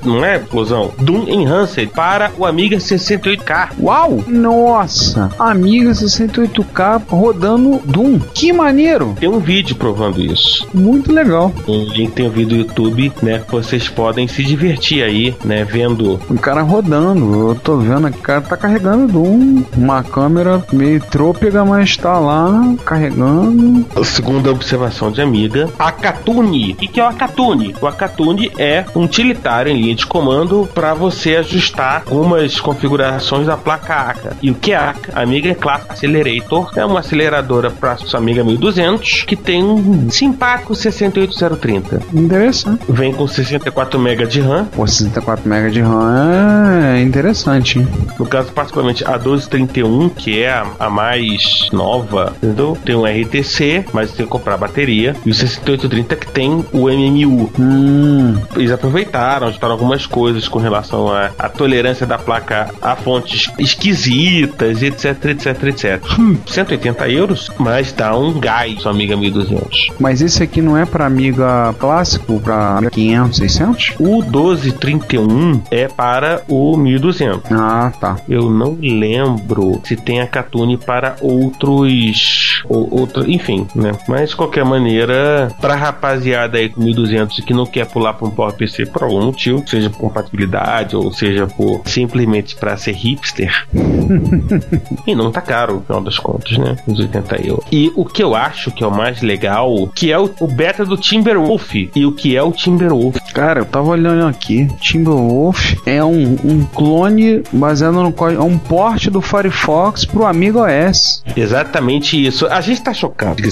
[0.05, 0.93] Não é, explosão?
[0.99, 3.71] Doom Enhanced para o Amiga 68K.
[3.81, 4.23] Uau!
[4.27, 5.31] Nossa!
[5.39, 8.19] Amiga 68K rodando Doom.
[8.33, 9.17] Que maneiro!
[9.19, 10.67] Tem um vídeo provando isso.
[10.75, 11.53] Muito legal.
[11.67, 13.43] Um link tem um vídeo do YouTube, né?
[13.49, 15.65] Vocês podem se divertir aí, né?
[15.65, 17.51] Vendo O cara rodando.
[17.51, 19.65] Eu tô vendo que o cara tá carregando Doom.
[19.77, 23.87] Uma câmera meio trôpega, mas tá lá carregando.
[24.05, 25.71] segunda observação de Amiga.
[25.79, 25.95] A.
[25.95, 27.75] O que, que é o Akatune?
[27.81, 33.57] O Akatune é um utilitário em linha de comando para você ajustar algumas configurações da
[33.57, 34.37] placa ACA.
[34.43, 35.13] E o que é ACA?
[35.21, 36.71] Amiga é Class Accelerator.
[36.77, 42.01] É uma aceleradora para sua Amiga 1200 que tem um simpático 68030.
[42.13, 42.83] Interessante.
[42.89, 44.65] Vem com 64 MB de RAM.
[44.67, 47.79] Pô, 64 MB de RAM é interessante.
[47.79, 47.89] hein?
[48.19, 52.77] No caso, particularmente a 1231, que é a, a mais nova, entendeu?
[52.85, 55.15] Tem um RTC, mas tem que comprar bateria.
[55.25, 57.51] E o 6830 que tem o MMU.
[57.59, 63.51] Hum, Eles aproveitaram, ajustaram algumas coisas com relação à, à tolerância da placa a fontes
[63.59, 66.03] esquisitas, etc, etc, etc.
[66.19, 69.91] Hum, 180 euros, mas dá um gás, sua amiga 1200.
[70.01, 73.95] mas esse aqui não é pra Amiga clássico, pra 500, 600?
[74.01, 77.53] O 1231 é para o 1200.
[77.53, 78.17] Ah, tá.
[78.29, 82.63] Eu não lembro se tem a Catune para outros.
[82.69, 83.93] Ou, outro, enfim, né?
[84.09, 88.31] Mas de qualquer maneira, pra rapaziada aí com 1200 que não quer pular pra um
[88.31, 93.67] PowerPC por algum motivo, seja por compatibilidade ou seja por simplesmente pra ser hipster,
[95.07, 96.77] e não tá caro, no final das contas, né?
[96.87, 97.65] Uns 80 euros.
[97.71, 100.85] E o que eu acho que é o mais legal, que é o, o beta
[100.85, 101.75] do Timberwolf.
[101.75, 103.17] E o que é o Timberwolf?
[103.33, 104.69] Cara, eu tava olhando aqui.
[104.81, 108.43] Timberwolf é um, um clone baseado no código.
[108.43, 111.23] É um porte do Firefox pro Amiga OS.
[111.37, 112.47] Exatamente isso.
[112.47, 113.43] A gente tá chocado.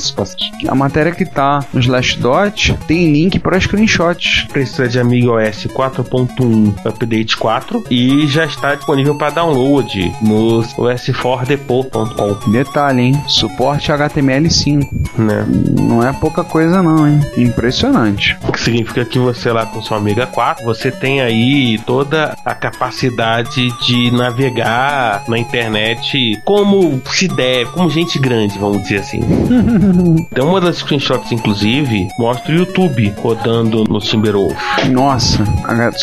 [0.69, 4.47] A matéria que tá no Slashdot tem link para screenshots.
[4.53, 5.67] precisa de Amiga OS
[6.13, 13.23] 4.1 Update 4 e já está disponível para download no os4depot.com, Detalhe, hein?
[13.29, 14.89] Suporte HTML5.
[15.17, 15.47] né?
[15.81, 17.21] Não é pouca coisa, não, hein?
[17.37, 18.37] Impressionante.
[18.47, 22.55] O que significa que você lá com sua Amiga 4, você tem aí toda a
[22.55, 29.21] capacidade de navegar na internet como se deve, como gente grande, vamos dizer assim.
[30.33, 34.57] Então uma das screenshots, inclusive, mostra o YouTube rodando no Timberwolf.
[34.91, 35.45] Nossa,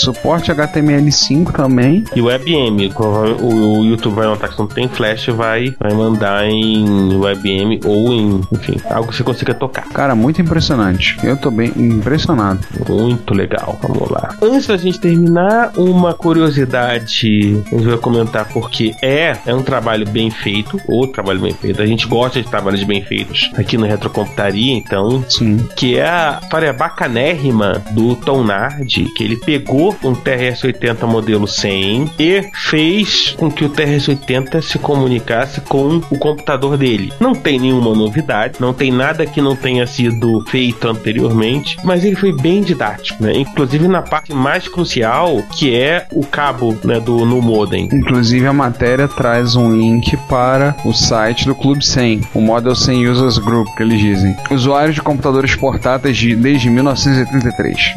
[0.01, 2.03] suporte HTML5 também.
[2.15, 6.45] E o WebM, o, o YouTube vai notar que não tem flash, vai, vai mandar
[6.45, 9.87] em WebM ou em, enfim, algo que você consiga tocar.
[9.89, 11.17] Cara, muito impressionante.
[11.23, 12.59] Eu tô bem impressionado.
[12.87, 14.35] Muito legal, vamos lá.
[14.41, 16.99] Antes da gente terminar, uma curiosidade
[17.71, 21.81] a gente vai comentar porque é, é um trabalho bem feito, outro trabalho bem feito.
[21.81, 25.57] A gente gosta de trabalhos bem feitos aqui no Retrocomputaria, então, Sim.
[25.75, 32.11] que é a história bacanérrima do Tom Nard, que ele pegou um TRS-80 modelo 100
[32.19, 37.13] e fez com que o TRS-80 se comunicasse com o computador dele.
[37.19, 42.15] Não tem nenhuma novidade, não tem nada que não tenha sido feito anteriormente, mas ele
[42.15, 43.33] foi bem didático, né?
[43.33, 47.89] Inclusive na parte mais crucial, que é o cabo né, do no modem.
[47.91, 53.07] Inclusive a matéria traz um link para o site do Clube 100, o Model 100
[53.07, 54.35] Users Group, que eles dizem.
[54.51, 57.95] Usuários de computadores portáteis de, desde 1983.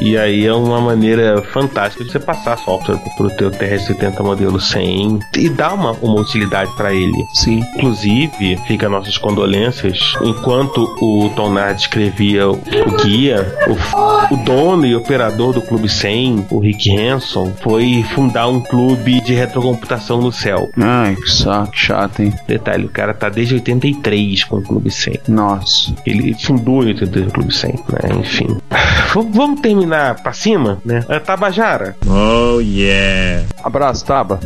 [0.00, 5.20] E aí é uma maneira fantástica de você passar software pro teu TRS-80 modelo 100
[5.38, 7.12] e dar uma, uma utilidade para ele.
[7.32, 7.60] Sim.
[7.76, 14.96] Inclusive, fica nossas condolências, enquanto o Tonard escrevia o, o guia, o, o dono e
[14.96, 20.68] operador do Clube 100, o Rick Hanson, foi fundar um clube de retrocomputação no céu.
[20.76, 22.34] Ai, que saco, chato, hein?
[22.48, 25.20] Detalhe, o cara tá desde 83 com o Clube 100.
[25.28, 25.94] Nossa.
[26.04, 28.20] Ele fundou em 83 o Clube 100, né?
[28.20, 28.48] Enfim.
[29.14, 29.83] V- Vamos terminar
[30.22, 31.04] pra cima, né?
[31.08, 31.96] É Tabajara.
[32.06, 33.46] Oh, yeah.
[33.62, 34.40] Abraço, Taba.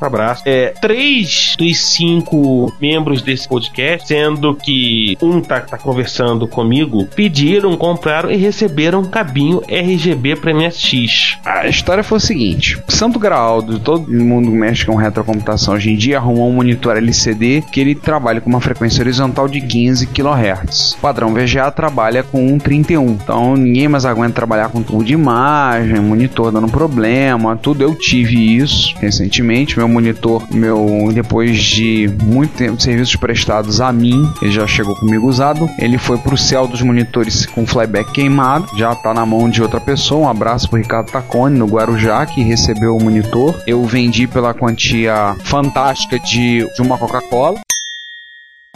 [0.00, 0.42] Abraço.
[0.46, 7.76] É, três dos cinco membros desse podcast, sendo que um tá, tá conversando comigo, pediram,
[7.76, 11.38] compraram e receberam um cabinho RGB para MSX.
[11.44, 16.18] A história foi o seguinte: Santo Graal, todo mundo mexe com retrocomputação hoje em dia,
[16.18, 20.92] arrumou um monitor LCD que ele trabalha com uma frequência horizontal de 15 kHz.
[20.92, 23.06] O padrão VGA trabalha com um 31.
[23.06, 27.82] Então ninguém mais aguenta trabalhar com tubo de imagem, monitor dando problema, tudo.
[27.82, 29.78] Eu tive isso recentemente.
[29.78, 35.28] Meu monitor, meu depois de muito tempo serviços prestados a mim, ele já chegou comigo
[35.28, 35.68] usado.
[35.78, 39.80] Ele foi pro céu dos monitores com flyback queimado, já tá na mão de outra
[39.80, 40.26] pessoa.
[40.26, 43.54] Um abraço pro Ricardo Tacone no Guarujá que recebeu o monitor.
[43.66, 47.60] Eu vendi pela quantia fantástica de, de uma Coca-Cola.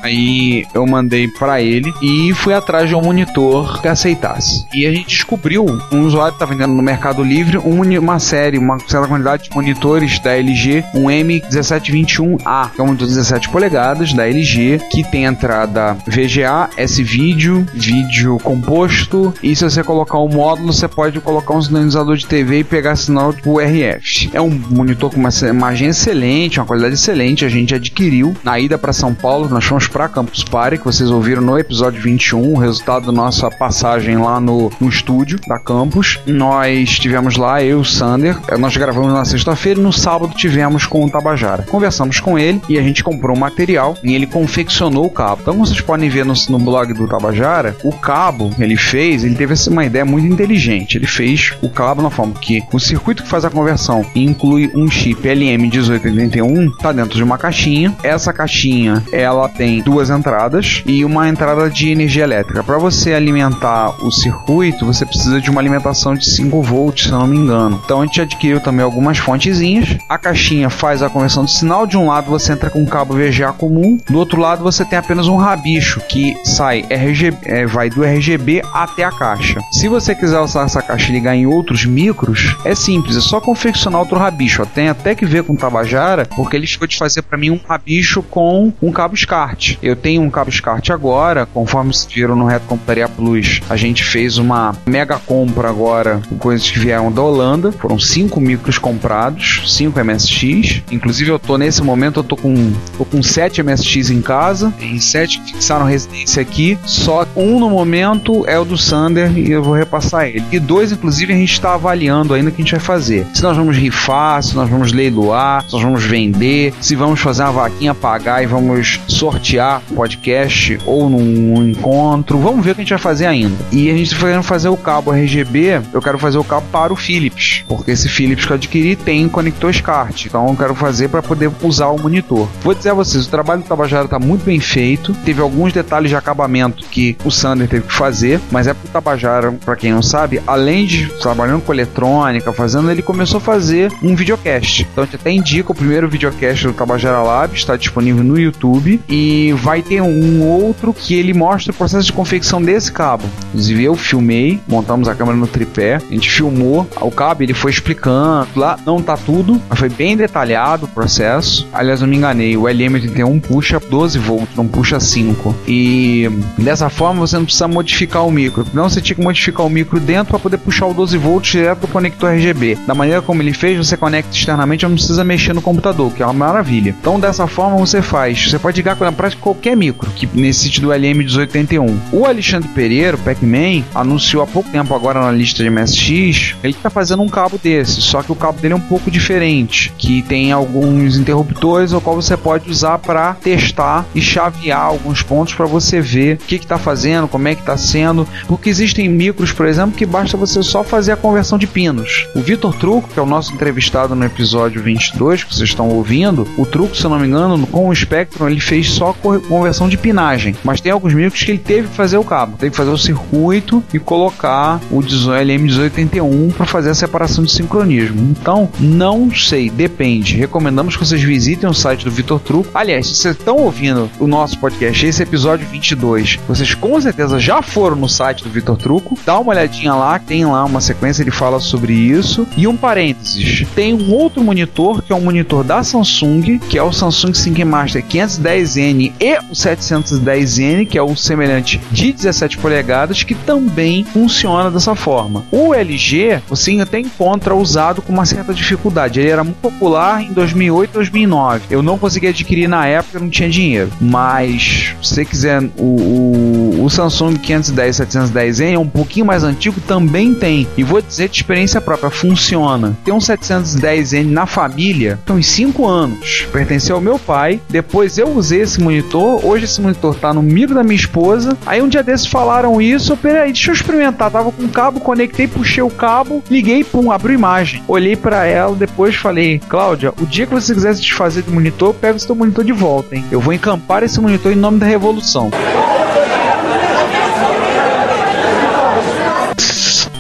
[0.03, 4.67] Aí eu mandei para ele e fui atrás de um monitor que aceitasse.
[4.73, 8.79] E a gente descobriu, um usuário está vendendo no Mercado Livre um, uma série, uma
[8.79, 14.13] certa quantidade de monitores da LG, um M1721A, que é um monitor de 17 polegadas
[14.13, 20.73] da LG, que tem entrada VGA, S-Vídeo, vídeo composto, e se você colocar um módulo,
[20.73, 24.31] você pode colocar um sinalizador de TV e pegar sinal tipo RF.
[24.33, 28.79] É um monitor com uma imagem excelente, uma qualidade excelente, a gente adquiriu na ida
[28.79, 32.59] para São Paulo, nós fomos para Campus Party, que vocês ouviram no episódio 21, o
[32.59, 36.19] resultado da nossa passagem lá no, no estúdio da Campus.
[36.27, 40.87] Nós estivemos lá, eu e o Sander, nós gravamos na sexta-feira e no sábado tivemos
[40.87, 41.65] com o Tabajara.
[41.65, 45.43] Conversamos com ele e a gente comprou o material e ele confeccionou o cabo.
[45.43, 49.35] Então, como vocês podem ver no, no blog do Tabajara, o cabo ele fez, ele
[49.35, 50.97] teve uma ideia muito inteligente.
[50.97, 54.91] Ele fez o cabo na forma que o circuito que faz a conversão inclui um
[54.91, 57.95] chip LM1881, tá dentro de uma caixinha.
[58.03, 62.63] Essa caixinha, ela tem duas entradas e uma entrada de energia elétrica.
[62.63, 67.27] Para você alimentar o circuito, você precisa de uma alimentação de 5 volts, se não
[67.27, 67.81] me engano.
[67.85, 69.97] Então a gente adquiriu também algumas fontezinhas.
[70.09, 71.87] A caixinha faz a conversão de sinal.
[71.87, 74.99] De um lado você entra com um cabo VGA comum, do outro lado você tem
[74.99, 79.61] apenas um rabicho que sai RGB, é, vai do RGB até a caixa.
[79.73, 83.41] Se você quiser usar essa caixa e ligar em outros micros, é simples, é só
[83.41, 84.65] confeccionar outro rabicho.
[84.67, 87.61] Tem até que ver com o Tabajara, porque ele chegou de fazer para mim um
[87.69, 89.60] rabicho com um cabo SCART.
[89.83, 92.79] Eu tenho um cabo SCART agora, conforme se viram no Reto
[93.17, 97.73] Plus, a gente fez uma mega compra agora com coisas que vieram da Holanda.
[97.73, 100.83] Foram cinco micros comprados, 5 MSX.
[100.91, 104.73] Inclusive eu tô nesse momento, eu tô com, tô com 7 MSX em casa.
[104.79, 106.79] Tem 7 que fixaram residência aqui.
[106.85, 110.45] Só um no momento é o do Sander e eu vou repassar ele.
[110.51, 113.27] E dois, inclusive, a gente está avaliando ainda o que a gente vai fazer.
[113.35, 117.43] Se nós vamos rifar, se nós vamos leiloar, se nós vamos vender, se vamos fazer
[117.43, 119.50] uma vaquinha pagar e vamos sortear
[119.95, 122.39] podcast ou num encontro.
[122.39, 123.57] Vamos ver o que a gente vai fazer ainda.
[123.73, 125.81] E a gente está querendo fazer o cabo RGB.
[125.93, 129.29] Eu quero fazer o cabo para o Philips, porque esse Philips que eu adquiri tem
[129.29, 130.27] conector SCART.
[130.27, 132.49] Então eu quero fazer para poder usar o monitor.
[132.63, 135.13] Vou dizer a vocês, o trabalho do Tabajara está muito bem feito.
[135.25, 139.53] Teve alguns detalhes de acabamento que o Sander teve que fazer, mas é pro Tabajara,
[139.53, 144.15] para quem não sabe, além de trabalhando com eletrônica, fazendo, ele começou a fazer um
[144.15, 144.87] videocast.
[144.93, 149.01] Então a gente até indica o primeiro videocast do Tabajara Lab, está disponível no YouTube
[149.09, 153.25] e vai ter um outro que ele mostra o processo de confecção desse cabo.
[153.49, 157.71] Inclusive eu filmei, montamos a câmera no tripé, a gente filmou o cabo, ele foi
[157.71, 161.67] explicando lá, não tá tudo, mas foi bem detalhado o processo.
[161.73, 165.55] Aliás, eu me enganei, o LM81 puxa 12 volts, não puxa 5.
[165.67, 166.29] E
[166.59, 168.67] dessa forma você não precisa modificar o micro.
[168.73, 171.81] Não, você tinha que modificar o micro dentro para poder puxar o 12 volts direto
[171.81, 172.77] do conector RGB.
[172.87, 176.27] Da maneira como ele fez, você conecta externamente, não precisa mexer no computador, que é
[176.27, 176.95] uma maravilha.
[177.01, 180.83] Então dessa forma você faz, você pode ligar com prática qualquer micro, que nesse sítio
[180.83, 181.99] do LM1881.
[182.13, 186.73] O Alexandre Pereira, o Pac-Man, anunciou há pouco tempo agora na lista de MSX, ele
[186.73, 190.23] está fazendo um cabo desse, só que o cabo dele é um pouco diferente, que
[190.23, 195.67] tem alguns interruptores o qual você pode usar para testar e chavear alguns pontos para
[195.67, 199.67] você ver o que está fazendo, como é que está sendo, porque existem micros, por
[199.67, 202.27] exemplo, que basta você só fazer a conversão de pinos.
[202.35, 206.47] O Vitor Truco, que é o nosso entrevistado no episódio 22 que vocês estão ouvindo,
[206.57, 209.97] o Truco, se eu não me engano, com o Spectrum ele fez só conversão de
[209.97, 212.91] pinagem, mas tem alguns micros que ele teve que fazer o cabo, teve que fazer
[212.91, 218.21] o circuito e colocar o LM1881 para fazer a separação de sincronismo.
[218.21, 220.37] Então, não sei, depende.
[220.37, 222.71] Recomendamos que vocês visitem o site do Vitor Truco.
[222.75, 227.63] Aliás, se vocês estão ouvindo o nosso podcast, esse episódio 22, vocês com certeza já
[227.63, 231.31] foram no site do Vitor Truco, dá uma olhadinha lá, tem lá uma sequência, ele
[231.31, 232.47] fala sobre isso.
[232.57, 236.83] E um parênteses, tem um outro monitor que é um monitor da Samsung, que é
[236.83, 243.23] o Samsung Sync Master 510N E o 710N, que é o semelhante de 17 polegadas,
[243.23, 245.45] que também funciona dessa forma.
[245.51, 249.21] O LG você até encontra usado com uma certa dificuldade.
[249.21, 251.65] Ele era muito popular em 2008, 2009.
[251.71, 253.91] Eu não consegui adquirir na época, não tinha dinheiro.
[254.01, 259.81] Mas se você quiser o, o, o Samsung 510 710N é um pouquinho mais antigo,
[259.81, 260.67] também tem.
[260.77, 262.97] E vou dizer de experiência própria, funciona.
[263.05, 266.47] Tem um 710N na família, tem uns 5 anos.
[266.53, 267.61] Pertenceu ao meu pai.
[267.69, 269.00] Depois eu usei esse monitor.
[269.43, 271.57] Hoje esse monitor tá no miro da minha esposa.
[271.67, 273.13] Aí um dia desses falaram isso.
[273.13, 274.31] Eu, peraí, deixa eu experimentar.
[274.31, 277.83] Tava com o cabo, conectei, puxei o cabo, liguei, pum, abriu imagem.
[277.89, 281.95] Olhei para ela, depois falei, Cláudia, o dia que você quiser se desfazer do monitor,
[281.95, 283.25] pega o seu monitor de volta, hein?
[283.31, 285.51] Eu vou encampar esse monitor em nome da revolução.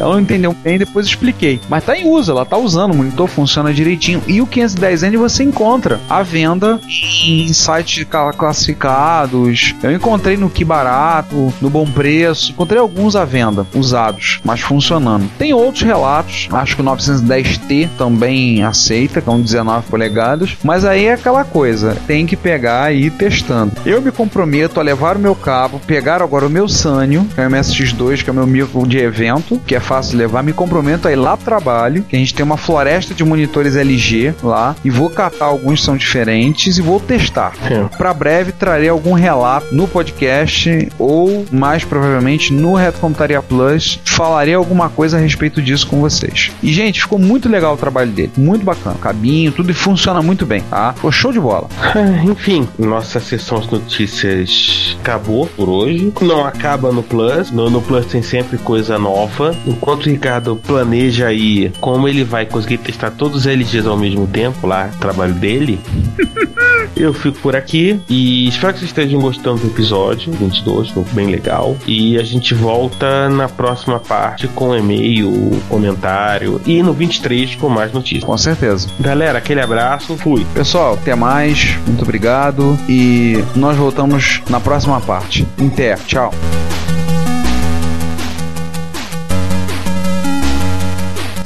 [0.01, 1.61] Ela não entendeu bem, depois expliquei.
[1.69, 4.23] Mas tá em uso, ela tá usando, o monitor funciona direitinho.
[4.27, 6.81] E o 510N você encontra à venda
[7.27, 9.75] em sites classificados.
[9.83, 15.31] Eu encontrei no Que Barato, no Bom Preço, encontrei alguns à venda, usados, mas funcionando.
[15.39, 21.15] Tem outros relatos, acho que o 910T também aceita, com 19 polegadas, mas aí é
[21.15, 23.73] aquela coisa, tem que pegar e ir testando.
[23.85, 27.47] Eu me comprometo a levar o meu cabo, pegar agora o meu Sanyo, que é
[27.47, 30.53] o MSX2, que é o meu micro de evento, que é fácil de levar, me
[30.53, 34.35] comprometo a ir lá pro trabalho, que a gente tem uma floresta de monitores LG
[34.41, 37.55] lá, e vou catar alguns que são diferentes e vou testar.
[37.99, 44.89] Para breve trarei algum relato no podcast ou mais provavelmente no Retrocomputaria Plus, falarei alguma
[44.89, 46.53] coisa a respeito disso com vocês.
[46.63, 50.47] E gente, ficou muito legal o trabalho dele, muito bacana, cabinho, tudo e funciona muito
[50.47, 50.93] bem, tá?
[50.93, 51.67] Ficou show de bola.
[51.81, 56.13] Ah, Enfim, nossa sessão de notícias acabou por hoje.
[56.21, 57.51] Não acaba no Plus.
[57.51, 59.53] No, no Plus tem sempre coisa nova.
[59.81, 64.27] Enquanto o Ricardo planeja aí como ele vai conseguir testar todos os LGs ao mesmo
[64.27, 65.81] tempo lá, trabalho dele.
[66.97, 71.29] Eu fico por aqui e espero que vocês estejam gostando do episódio 22, foi bem
[71.29, 71.77] legal.
[71.87, 77.93] E a gente volta na próxima parte com e-mail, comentário e no 23 com mais
[77.93, 78.25] notícias.
[78.25, 78.89] Com certeza.
[78.99, 80.45] Galera, aquele abraço, fui.
[80.53, 85.47] Pessoal, até mais, muito obrigado e nós voltamos na próxima parte.
[85.59, 86.33] Até, tchau.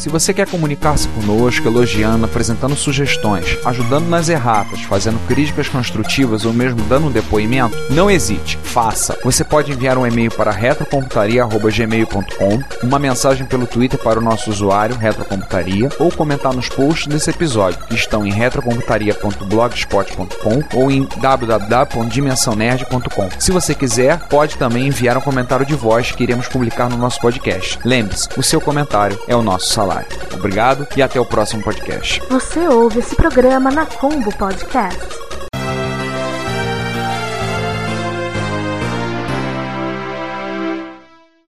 [0.05, 6.53] Se você quer comunicar-se conosco, elogiando, apresentando sugestões, ajudando nas erratas, fazendo críticas construtivas ou
[6.53, 9.19] mesmo dando um depoimento, não hesite, faça.
[9.25, 14.95] Você pode enviar um e-mail para retrocomputaria.gmail.com, uma mensagem pelo Twitter para o nosso usuário
[14.95, 23.31] Retrocomputaria ou comentar nos posts desse episódio, que estão em retrocomputaria.blogspot.com ou em www.dimensãonerd.com.
[23.39, 27.19] Se você quiser, pode também enviar um comentário de voz que iremos publicar no nosso
[27.23, 27.79] podcast.
[27.83, 29.94] Lembre-se, o seu comentário é o nosso salário.
[30.33, 32.23] Obrigado e até o próximo podcast.
[32.29, 35.34] Você ouve esse programa na Combo Podcast.